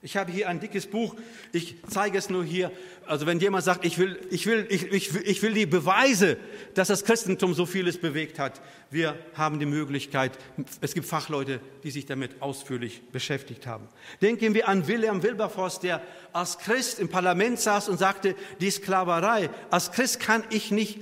[0.00, 1.16] Ich habe hier ein dickes Buch,
[1.50, 2.70] ich zeige es nur hier.
[3.04, 6.36] Also wenn jemand sagt, ich will, ich will, ich, ich, ich will die Beweise,
[6.74, 10.38] dass das Christentum so vieles bewegt hat, wir haben die Möglichkeit,
[10.80, 13.88] es gibt Fachleute, die sich damit ausführlich beschäftigt haben.
[14.22, 16.00] Denken wir an William Wilberforce, der
[16.32, 21.00] als Christ im Parlament saß und sagte, die Sklaverei, als Christ kann ich nicht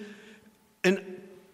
[0.82, 0.98] in,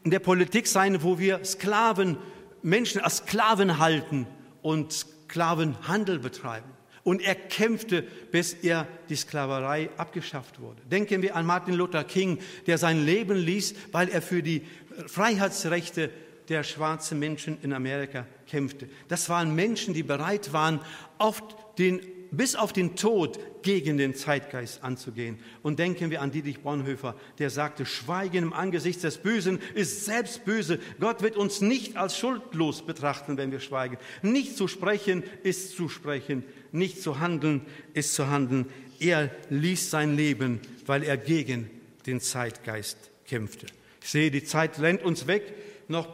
[0.05, 2.19] in der Politik sein, wo wir Sklaven,
[2.63, 4.29] Menschen als Sklaven halten
[4.63, 6.71] und Sklavenhandel betreiben.
[7.05, 10.81] Und er kämpfte, bis er die Sklaverei abgeschafft wurde.
[10.91, 14.63] Denken wir an Martin Luther King, der sein Leben ließ, weil er für die
[15.09, 16.11] Freiheitsrechte
[16.49, 18.89] der schwarzen Menschen in Amerika kämpfte.
[19.09, 20.81] Das waren Menschen, die bereit waren,
[21.19, 22.01] oft den
[22.33, 25.39] bis auf den Tod gegen den Zeitgeist anzugehen.
[25.63, 30.45] Und denken wir an Dietrich Bonhoeffer, der sagte, Schweigen im Angesicht des Bösen ist selbst
[30.45, 30.81] böse.
[30.99, 33.99] Gott wird uns nicht als schuldlos betrachten, wenn wir schweigen.
[34.23, 36.43] Nicht zu sprechen ist zu sprechen,
[36.73, 37.61] nicht zu handeln
[37.93, 38.67] ist zu handeln.
[38.99, 41.71] Er ließ sein Leben, weil er gegen
[42.07, 43.67] den Zeitgeist kämpfte.
[44.03, 45.55] Ich sehe, die Zeit rennt uns weg.
[45.87, 46.09] Noch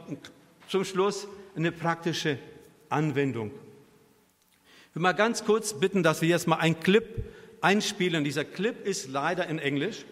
[0.69, 2.39] zum Schluss eine praktische
[2.89, 3.53] Anwendung
[4.99, 7.25] will mal ganz kurz bitten, dass wir jetzt mal einen Clip
[7.61, 8.25] einspielen.
[8.25, 10.05] Dieser Clip ist leider in Englisch.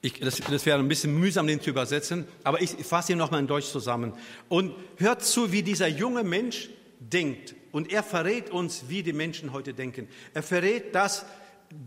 [0.00, 3.40] Ich, das, das wäre ein bisschen mühsam, den zu übersetzen, aber ich fasse ihn nochmal
[3.40, 4.14] in Deutsch zusammen.
[4.48, 7.54] Und hört zu, wie dieser junge Mensch denkt.
[7.72, 10.08] Und er verrät uns, wie die Menschen heute denken.
[10.32, 11.26] Er verrät das,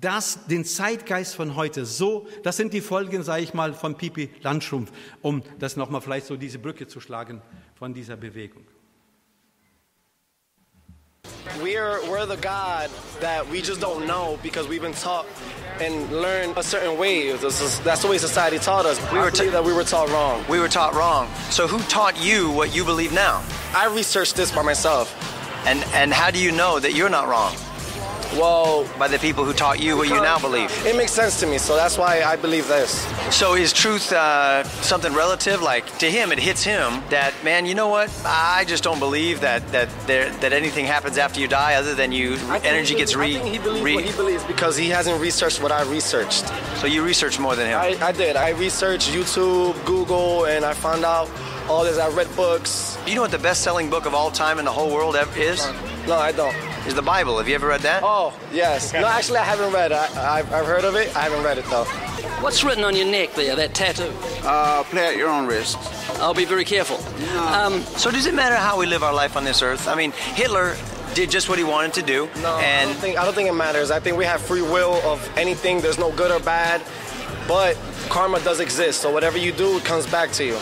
[0.01, 1.87] das, den Zeitgeist von heute.
[1.87, 4.91] So, das sind die Folgen, sage ich mal, von Pipi Landschrumpf,
[5.23, 7.41] um das nochmal vielleicht so diese Brücke zu schlagen
[7.73, 8.63] von dieser Bewegung.
[11.61, 12.89] We're, we're the God
[13.19, 15.25] that we just don't know because we've been taught
[15.79, 17.31] and learned a certain way.
[17.31, 18.99] This is- That's the way society taught us.
[19.11, 20.43] We were were ta- that we were taught wrong.
[20.49, 21.29] We were taught wrong.
[21.49, 23.43] So who taught you what you believe now?
[23.75, 25.13] I researched this by myself.
[25.65, 27.55] And and how do you know that you're not wrong?
[28.37, 30.69] Well, By the people who taught you what you now believe.
[30.85, 32.91] it makes sense to me, so that's why I believe this.
[33.35, 35.61] So is truth uh, something relative?
[35.61, 37.65] Like to him, it hits him that man.
[37.65, 38.09] You know what?
[38.25, 42.11] I just don't believe that that there that anything happens after you die, other than
[42.11, 43.35] you energy gets re.
[43.35, 46.47] I think he believes re- what he believes because he hasn't researched what I researched.
[46.79, 47.79] so you researched more than him.
[47.79, 48.35] I, I did.
[48.35, 51.27] I researched YouTube, Google, and I found out
[51.69, 51.97] all this.
[51.97, 52.97] I read books.
[53.07, 55.65] you know what the best-selling book of all time in the whole world ever is?
[56.07, 56.55] No, I don't.
[56.85, 57.37] Is the Bible.
[57.37, 58.01] Have you ever read that?
[58.03, 58.91] Oh, yes.
[58.93, 59.95] No, actually, I haven't read it.
[59.95, 61.15] I, I've, I've heard of it.
[61.15, 61.85] I haven't read it, though.
[62.43, 64.11] What's written on your neck there, that tattoo?
[64.43, 65.77] Uh, play at your own risk.
[66.19, 66.97] I'll be very careful.
[67.37, 69.87] Um, So does it matter how we live our life on this earth?
[69.87, 70.75] I mean, Hitler
[71.13, 73.47] did just what he wanted to do, No, I and don't, think, I don't think
[73.47, 73.89] it matters.
[73.91, 75.79] I think we have free will of anything.
[75.79, 76.81] There's no good or bad,
[77.47, 77.77] but
[78.09, 78.99] karma does exist.
[79.01, 80.57] So whatever you do, it comes back to you.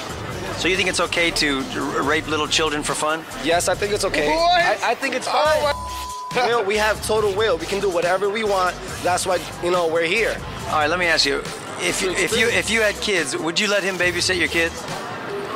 [0.61, 3.25] So you think it's okay to r- rape little children for fun?
[3.43, 4.27] Yes, I think it's okay.
[4.29, 5.57] I, I think it's fine.
[5.57, 5.91] Oh
[6.35, 7.57] will, we have total will.
[7.57, 8.75] We can do whatever we want.
[9.01, 10.39] That's why you know we're here.
[10.67, 11.39] All right, let me ask you:
[11.79, 14.83] if you if you if you had kids, would you let him babysit your kids?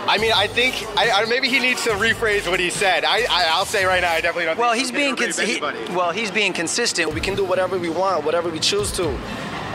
[0.07, 3.05] I mean, I think I, I, maybe he needs to rephrase what he said.
[3.05, 4.57] I, I I'll say right now, I definitely don't.
[4.57, 5.59] Well, think he's being can cons- he,
[5.95, 9.07] well, he's being consistent, We can do whatever we want, whatever we choose to,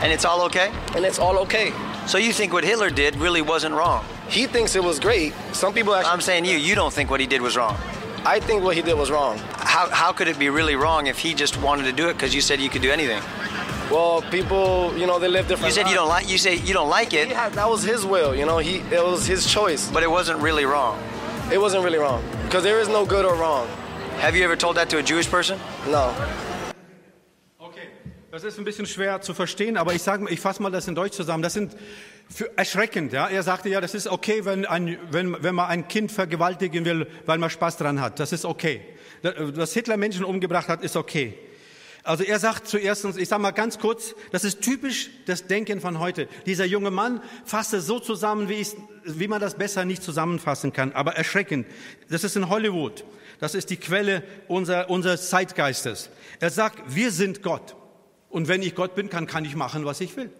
[0.01, 0.73] and it's all okay.
[0.93, 1.71] and it's all okay.
[2.05, 4.03] So you think what Hitler did really wasn't wrong?
[4.31, 5.33] He thinks it was great.
[5.51, 6.13] Some people actually.
[6.13, 6.57] I'm saying you.
[6.57, 7.75] You don't think what he did was wrong.
[8.25, 9.37] I think what he did was wrong.
[9.57, 12.33] How how could it be really wrong if he just wanted to do it because
[12.33, 13.21] you said you could do anything?
[13.91, 15.75] Well, people, you know, they live different.
[15.75, 16.29] You said you don't like.
[16.29, 18.59] You say you don't like it, had, that was his will, you know.
[18.59, 19.91] He it was his choice.
[19.91, 20.97] but it wasn't really wrong.
[21.51, 23.67] It wasn't really wrong because there is no good or wrong.
[24.19, 25.59] Have you ever told that to a Jewish person?
[25.87, 26.13] No.
[27.59, 27.89] Okay,
[28.31, 30.95] das ist ein bisschen schwer zu verstehen, aber ich sage, ich fasse mal das in
[30.95, 31.43] Deutsch zusammen.
[31.43, 31.79] Das sind für,
[32.55, 33.13] erschreckend.
[33.13, 36.85] Ja, er sagte ja, das ist okay, wenn ein, wenn wenn man ein Kind vergewaltigen
[36.85, 38.19] will, weil man Spaß dran hat.
[38.19, 38.81] Das ist okay.
[39.21, 41.37] Dass Hitler Menschen umgebracht hat, ist okay.
[42.03, 45.99] Also er sagt zuerst, ich sage mal ganz kurz, das ist typisch das Denken von
[45.99, 46.27] heute.
[46.47, 50.73] Dieser junge Mann fasst es so zusammen, wie, ich, wie man das besser nicht zusammenfassen
[50.73, 51.67] kann, aber erschreckend.
[52.09, 53.03] Das ist in Hollywood.
[53.39, 56.09] Das ist die Quelle unser, unseres Zeitgeistes.
[56.39, 57.75] Er sagt, wir sind Gott.
[58.29, 60.31] Und wenn ich Gott bin, kann, kann ich machen, was ich will.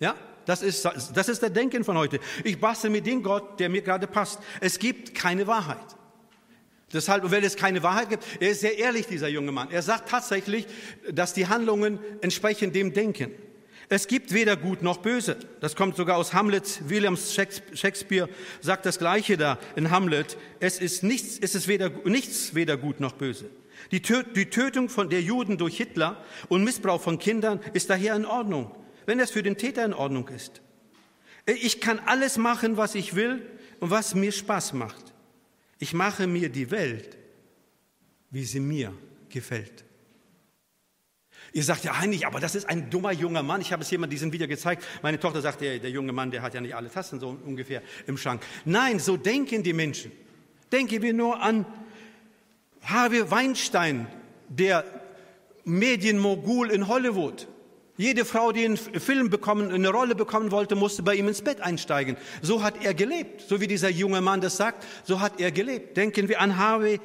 [0.00, 0.16] Ja?
[0.46, 2.20] Das ist, das ist der Denken von heute.
[2.44, 4.38] Ich bastel mit dem Gott, der mir gerade passt.
[4.60, 5.96] Es gibt keine Wahrheit.
[6.92, 9.70] Deshalb, weil es keine Wahrheit gibt, er ist sehr ehrlich, dieser junge Mann.
[9.72, 10.66] Er sagt tatsächlich,
[11.10, 13.32] dass die Handlungen entsprechen dem Denken.
[13.88, 15.36] Es gibt weder gut noch böse.
[15.60, 16.88] Das kommt sogar aus Hamlet.
[16.88, 18.28] William Shakespeare
[18.60, 20.36] sagt das Gleiche da in Hamlet.
[20.60, 23.50] Es ist nichts, es ist weder, nichts weder gut noch böse.
[23.90, 28.74] Die Tötung von der Juden durch Hitler und Missbrauch von Kindern ist daher in Ordnung,
[29.06, 30.60] wenn es für den Täter in Ordnung ist.
[31.46, 33.46] Ich kann alles machen, was ich will
[33.80, 35.14] und was mir Spaß macht.
[35.78, 37.16] Ich mache mir die Welt,
[38.30, 38.92] wie sie mir
[39.28, 39.84] gefällt.
[41.52, 43.60] Ihr sagt ja eigentlich, aber das ist ein dummer junger Mann.
[43.60, 44.84] Ich habe es jemand diesen Video gezeigt.
[45.02, 47.82] Meine Tochter sagt, der, der junge Mann, der hat ja nicht alle Tassen so ungefähr
[48.06, 48.42] im Schrank.
[48.64, 50.12] Nein, so denken die Menschen.
[50.72, 51.64] Denken wir nur an
[52.82, 54.06] Harvey Weinstein,
[54.48, 54.84] der
[55.64, 57.48] Medienmogul in Hollywood.
[57.98, 61.62] Jede Frau, die einen Film bekommen, eine Rolle bekommen wollte, musste bei ihm ins Bett
[61.62, 62.16] einsteigen.
[62.42, 63.42] So hat er gelebt.
[63.48, 65.96] So wie dieser junge Mann das sagt, so hat er gelebt.
[65.96, 67.00] Denken wir an Harvey,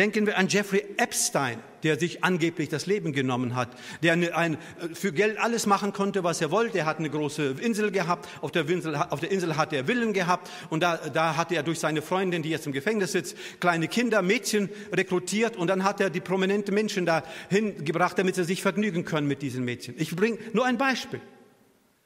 [0.00, 3.68] denken wir an Jeffrey Epstein, der sich angeblich das Leben genommen hat,
[4.02, 4.56] der eine, ein,
[4.94, 6.78] für Geld alles machen konnte, was er wollte.
[6.78, 8.26] Er hat eine große Insel gehabt.
[8.40, 10.50] Auf der Insel, auf der Insel hat er Villen gehabt.
[10.70, 14.22] Und da, da hatte er durch seine Freundin, die jetzt im Gefängnis sitzt, kleine Kinder,
[14.22, 15.56] Mädchen rekrutiert.
[15.56, 19.42] Und dann hat er die prominenten Menschen da hingebracht, damit sie sich vergnügen können mit
[19.42, 19.96] diesen Mädchen.
[19.98, 21.20] Ich bringe nur ein Beispiel.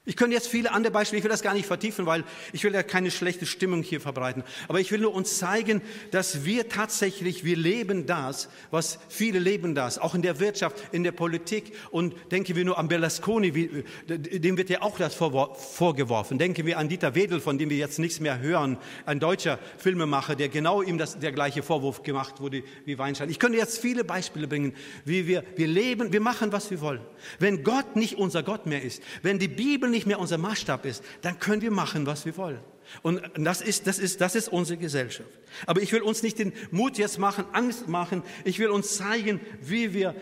[0.06, 2.74] Ich könnte jetzt viele andere Beispiele, ich will das gar nicht vertiefen, weil ich will
[2.74, 4.42] ja keine schlechte Stimmung hier verbreiten.
[4.68, 5.80] Aber ich will nur uns zeigen,
[6.10, 11.04] dass wir tatsächlich, wir leben das, was viele leben das, auch in der Wirtschaft, in
[11.04, 11.72] der Politik.
[11.90, 16.36] Und denken wir nur an Berlusconi, wie, dem wird ja auch das vorgeworfen.
[16.36, 18.76] Denken wir an Dieter Wedel, von dem wir jetzt nichts mehr hören,
[19.06, 23.30] ein deutscher Filmemacher, der genau ihm das, der gleiche Vorwurf gemacht wurde wie Weinstein.
[23.30, 24.74] Ich könnte jetzt viele Beispiele bringen,
[25.06, 27.00] wie wir, wir leben, wir machen, was wir wollen.
[27.38, 31.02] Wenn Gott nicht unser Gott mehr ist, wenn die Bibel nicht mehr unser Maßstab ist,
[31.22, 32.60] dann können wir machen, was wir wollen.
[33.02, 35.30] Und das ist, das ist, das ist unsere Gesellschaft.
[35.66, 38.22] Aber ich will uns nicht den Mut jetzt machen, Angst machen.
[38.44, 40.14] Ich will uns zeigen, wie wir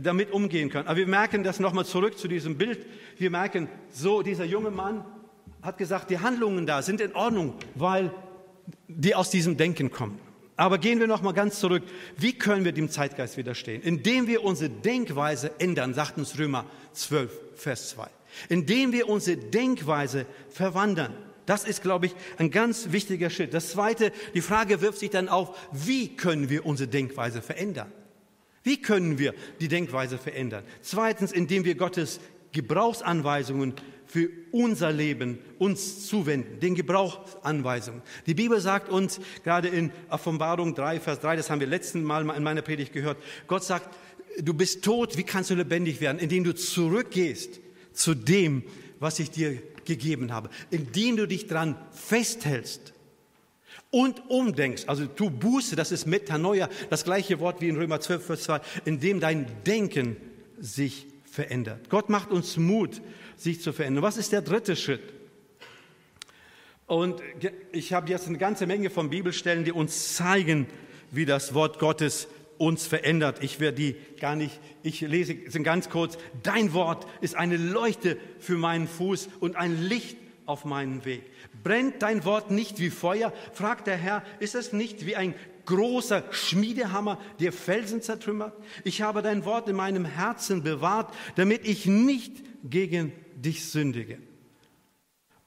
[0.00, 0.86] damit umgehen können.
[0.86, 2.86] Aber wir merken das nochmal zurück zu diesem Bild.
[3.18, 5.04] Wir merken, so dieser junge Mann
[5.62, 8.12] hat gesagt, die Handlungen da sind in Ordnung, weil
[8.88, 10.18] die aus diesem Denken kommen.
[10.56, 11.82] Aber gehen wir noch mal ganz zurück.
[12.18, 13.80] Wie können wir dem Zeitgeist widerstehen?
[13.80, 18.08] Indem wir unsere Denkweise ändern, sagt uns Römer 12, Vers 2.
[18.48, 21.14] Indem wir unsere Denkweise verwandern.
[21.46, 23.54] Das ist, glaube ich, ein ganz wichtiger Schritt.
[23.54, 27.90] Das Zweite, die Frage wirft sich dann auf, wie können wir unsere Denkweise verändern?
[28.62, 30.64] Wie können wir die Denkweise verändern?
[30.82, 32.20] Zweitens, indem wir Gottes
[32.52, 33.74] Gebrauchsanweisungen
[34.06, 38.02] für unser Leben uns zuwenden, den Gebrauchsanweisungen.
[38.26, 42.28] Die Bibel sagt uns, gerade in Offenbarung 3, Vers 3, das haben wir letzten Mal
[42.28, 43.88] in meiner Predigt gehört, Gott sagt,
[44.38, 46.18] du bist tot, wie kannst du lebendig werden?
[46.18, 47.60] Indem du zurückgehst
[47.92, 48.62] zu dem,
[48.98, 52.92] was ich dir gegeben habe, indem du dich dran festhältst
[53.90, 58.24] und umdenkst, also du Buße, das ist Metanoia, das gleiche Wort wie in Römer 12,
[58.24, 60.16] Vers 2, indem dein Denken
[60.58, 61.88] sich verändert.
[61.88, 63.00] Gott macht uns Mut,
[63.36, 64.02] sich zu verändern.
[64.02, 65.02] Was ist der dritte Schritt?
[66.86, 67.22] Und
[67.72, 70.66] ich habe jetzt eine ganze Menge von Bibelstellen, die uns zeigen,
[71.12, 72.28] wie das Wort Gottes
[72.60, 73.42] uns verändert.
[73.42, 76.18] Ich werde die gar nicht, ich lese sind ganz kurz.
[76.42, 81.22] Dein Wort ist eine Leuchte für meinen Fuß und ein Licht auf meinen Weg.
[81.64, 83.32] Brennt dein Wort nicht wie Feuer?
[83.54, 84.22] fragt der Herr.
[84.40, 85.34] Ist es nicht wie ein
[85.64, 88.52] großer Schmiedehammer, der Felsen zertrümmert?
[88.84, 94.18] Ich habe dein Wort in meinem Herzen bewahrt, damit ich nicht gegen dich sündige.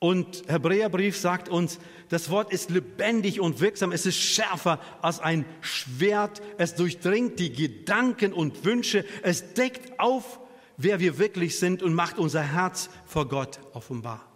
[0.03, 1.79] Und Hebräerbrief sagt uns,
[2.09, 7.53] das Wort ist lebendig und wirksam, es ist schärfer als ein Schwert, es durchdringt die
[7.53, 10.41] Gedanken und Wünsche, es deckt auf,
[10.75, 14.29] wer wir wirklich sind und macht unser Herz vor Gott offenbar.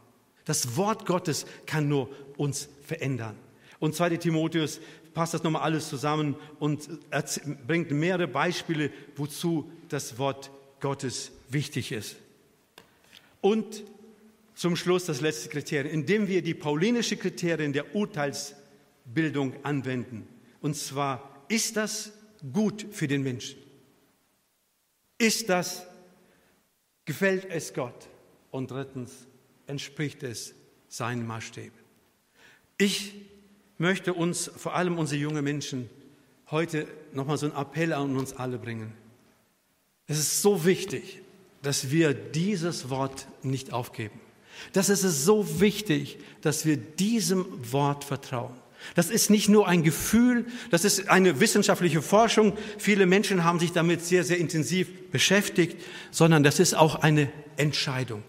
[0.45, 3.35] Das Wort Gottes kann nur uns verändern.
[3.79, 4.15] Und 2.
[4.15, 4.79] Timotheus
[5.13, 6.87] passt das nochmal alles zusammen und
[7.67, 10.49] bringt mehrere Beispiele, wozu das Wort
[10.79, 12.15] Gottes wichtig ist.
[13.41, 13.83] Und
[14.57, 20.27] zum Schluss das letzte Kriterium, indem wir die paulinische Kriterien der Urteilsbildung anwenden.
[20.61, 22.11] Und zwar, ist das
[22.51, 23.59] gut für den Menschen?
[25.19, 25.85] Ist das,
[27.05, 28.09] gefällt es Gott?
[28.49, 29.27] Und drittens,
[29.67, 30.55] entspricht es
[30.87, 31.77] seinen Maßstäben?
[32.79, 33.13] Ich
[33.77, 35.87] möchte uns, vor allem unsere jungen Menschen,
[36.49, 38.91] heute nochmal so einen Appell an uns alle bringen.
[40.07, 41.21] Es ist so wichtig,
[41.61, 44.19] dass wir dieses Wort nicht aufgeben.
[44.73, 48.53] Das ist es so wichtig, dass wir diesem Wort vertrauen.
[48.95, 52.57] Das ist nicht nur ein Gefühl, das ist eine wissenschaftliche Forschung.
[52.77, 55.81] Viele Menschen haben sich damit sehr, sehr intensiv beschäftigt,
[56.11, 58.23] sondern das ist auch eine Entscheidung.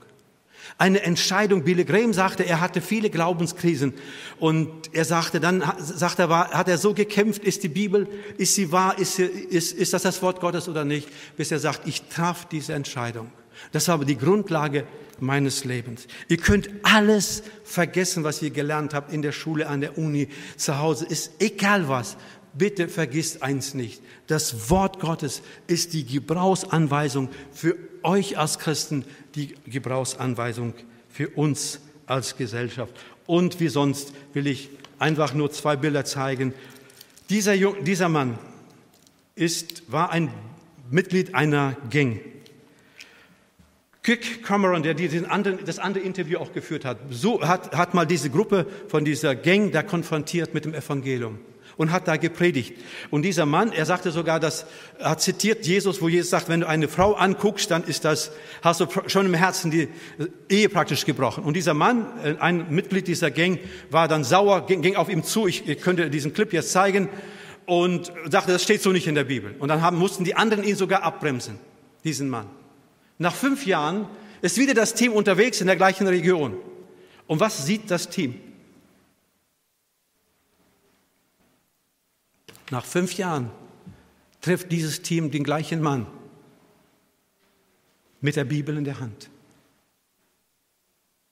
[0.76, 1.64] Eine Entscheidung.
[1.64, 3.95] Billy Graham sagte, er hatte viele Glaubenskrisen
[4.39, 8.07] und er sagte, dann sagt er, hat er so gekämpft, ist die Bibel,
[8.37, 11.59] ist sie wahr, ist, sie, ist, ist das das Wort Gottes oder nicht, bis er
[11.59, 13.31] sagt, ich traf diese Entscheidung.
[13.73, 14.87] Das war aber die Grundlage
[15.21, 16.07] meines Lebens.
[16.29, 20.79] Ihr könnt alles vergessen, was ihr gelernt habt in der Schule, an der Uni, zu
[20.79, 22.17] Hause, ist egal was.
[22.55, 24.03] Bitte vergisst eins nicht.
[24.27, 29.05] Das Wort Gottes ist die Gebrauchsanweisung für euch als Christen,
[29.35, 30.75] die Gebrauchsanweisung
[31.09, 32.95] für uns als Gesellschaft.
[33.27, 36.55] Und wie sonst will ich einfach nur zwei Bilder zeigen.
[37.31, 38.39] Dieser, dieser Mann
[39.35, 40.31] ist, war ein
[40.91, 42.21] Mitglied einer Gang.
[44.09, 48.07] Kick Cameron, der diesen anderen, das andere Interview auch geführt hat, so hat, hat mal
[48.07, 51.41] diese Gruppe von dieser Gang da konfrontiert mit dem Evangelium
[51.77, 52.73] und hat da gepredigt.
[53.11, 54.65] Und dieser Mann, er sagte sogar, dass
[54.99, 58.33] er zitiert Jesus, wo Jesus sagt, wenn du eine Frau anguckst, dann ist das,
[58.63, 59.89] hast du schon im Herzen die
[60.49, 61.45] Ehe praktisch gebrochen.
[61.45, 63.59] Und dieser Mann, äh, ein Mitglied dieser Gang,
[63.91, 65.47] war dann sauer, ging, ging auf ihm zu.
[65.47, 67.11] Ich, ich könnte diesen Clip jetzt zeigen
[67.67, 69.55] und sagte, das steht so nicht in der Bibel.
[69.59, 71.59] Und dann haben, mussten die anderen ihn sogar abbremsen,
[72.05, 72.47] diesen Mann.
[73.19, 74.09] Nach fünf Jahren
[74.41, 76.57] ist wieder das Team unterwegs in der gleichen Region.
[77.27, 78.41] Und was sieht das Team?
[82.71, 83.51] Nach fünf Jahren
[84.41, 86.07] trifft dieses Team den gleichen Mann
[88.21, 89.31] mit der Bibel in der Hand.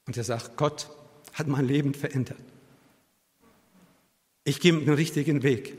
[0.06, 0.88] Und er sagt, Gott
[1.34, 2.38] hat mein Leben verändert.
[4.44, 5.76] Ich gehe den richtigen Weg.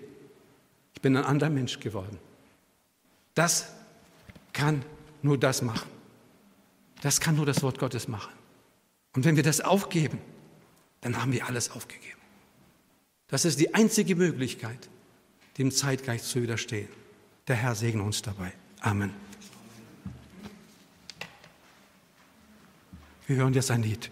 [0.94, 2.20] Ich bin ein anderer Mensch geworden.
[3.34, 3.72] Das
[4.52, 4.84] kann
[5.22, 5.97] nur das machen.
[7.02, 8.34] Das kann nur das Wort Gottes machen.
[9.16, 10.20] Und wenn wir das aufgeben,
[11.02, 12.18] dann haben wir alles aufgegeben.
[13.28, 14.90] Das ist die einzige Möglichkeit,
[15.58, 16.90] dem Zeitgeist zu widerstehen.
[17.48, 18.54] Der Herr segne uns dabei.
[18.80, 19.14] Amen.
[23.28, 24.10] Wir hören jetzt ein Lied.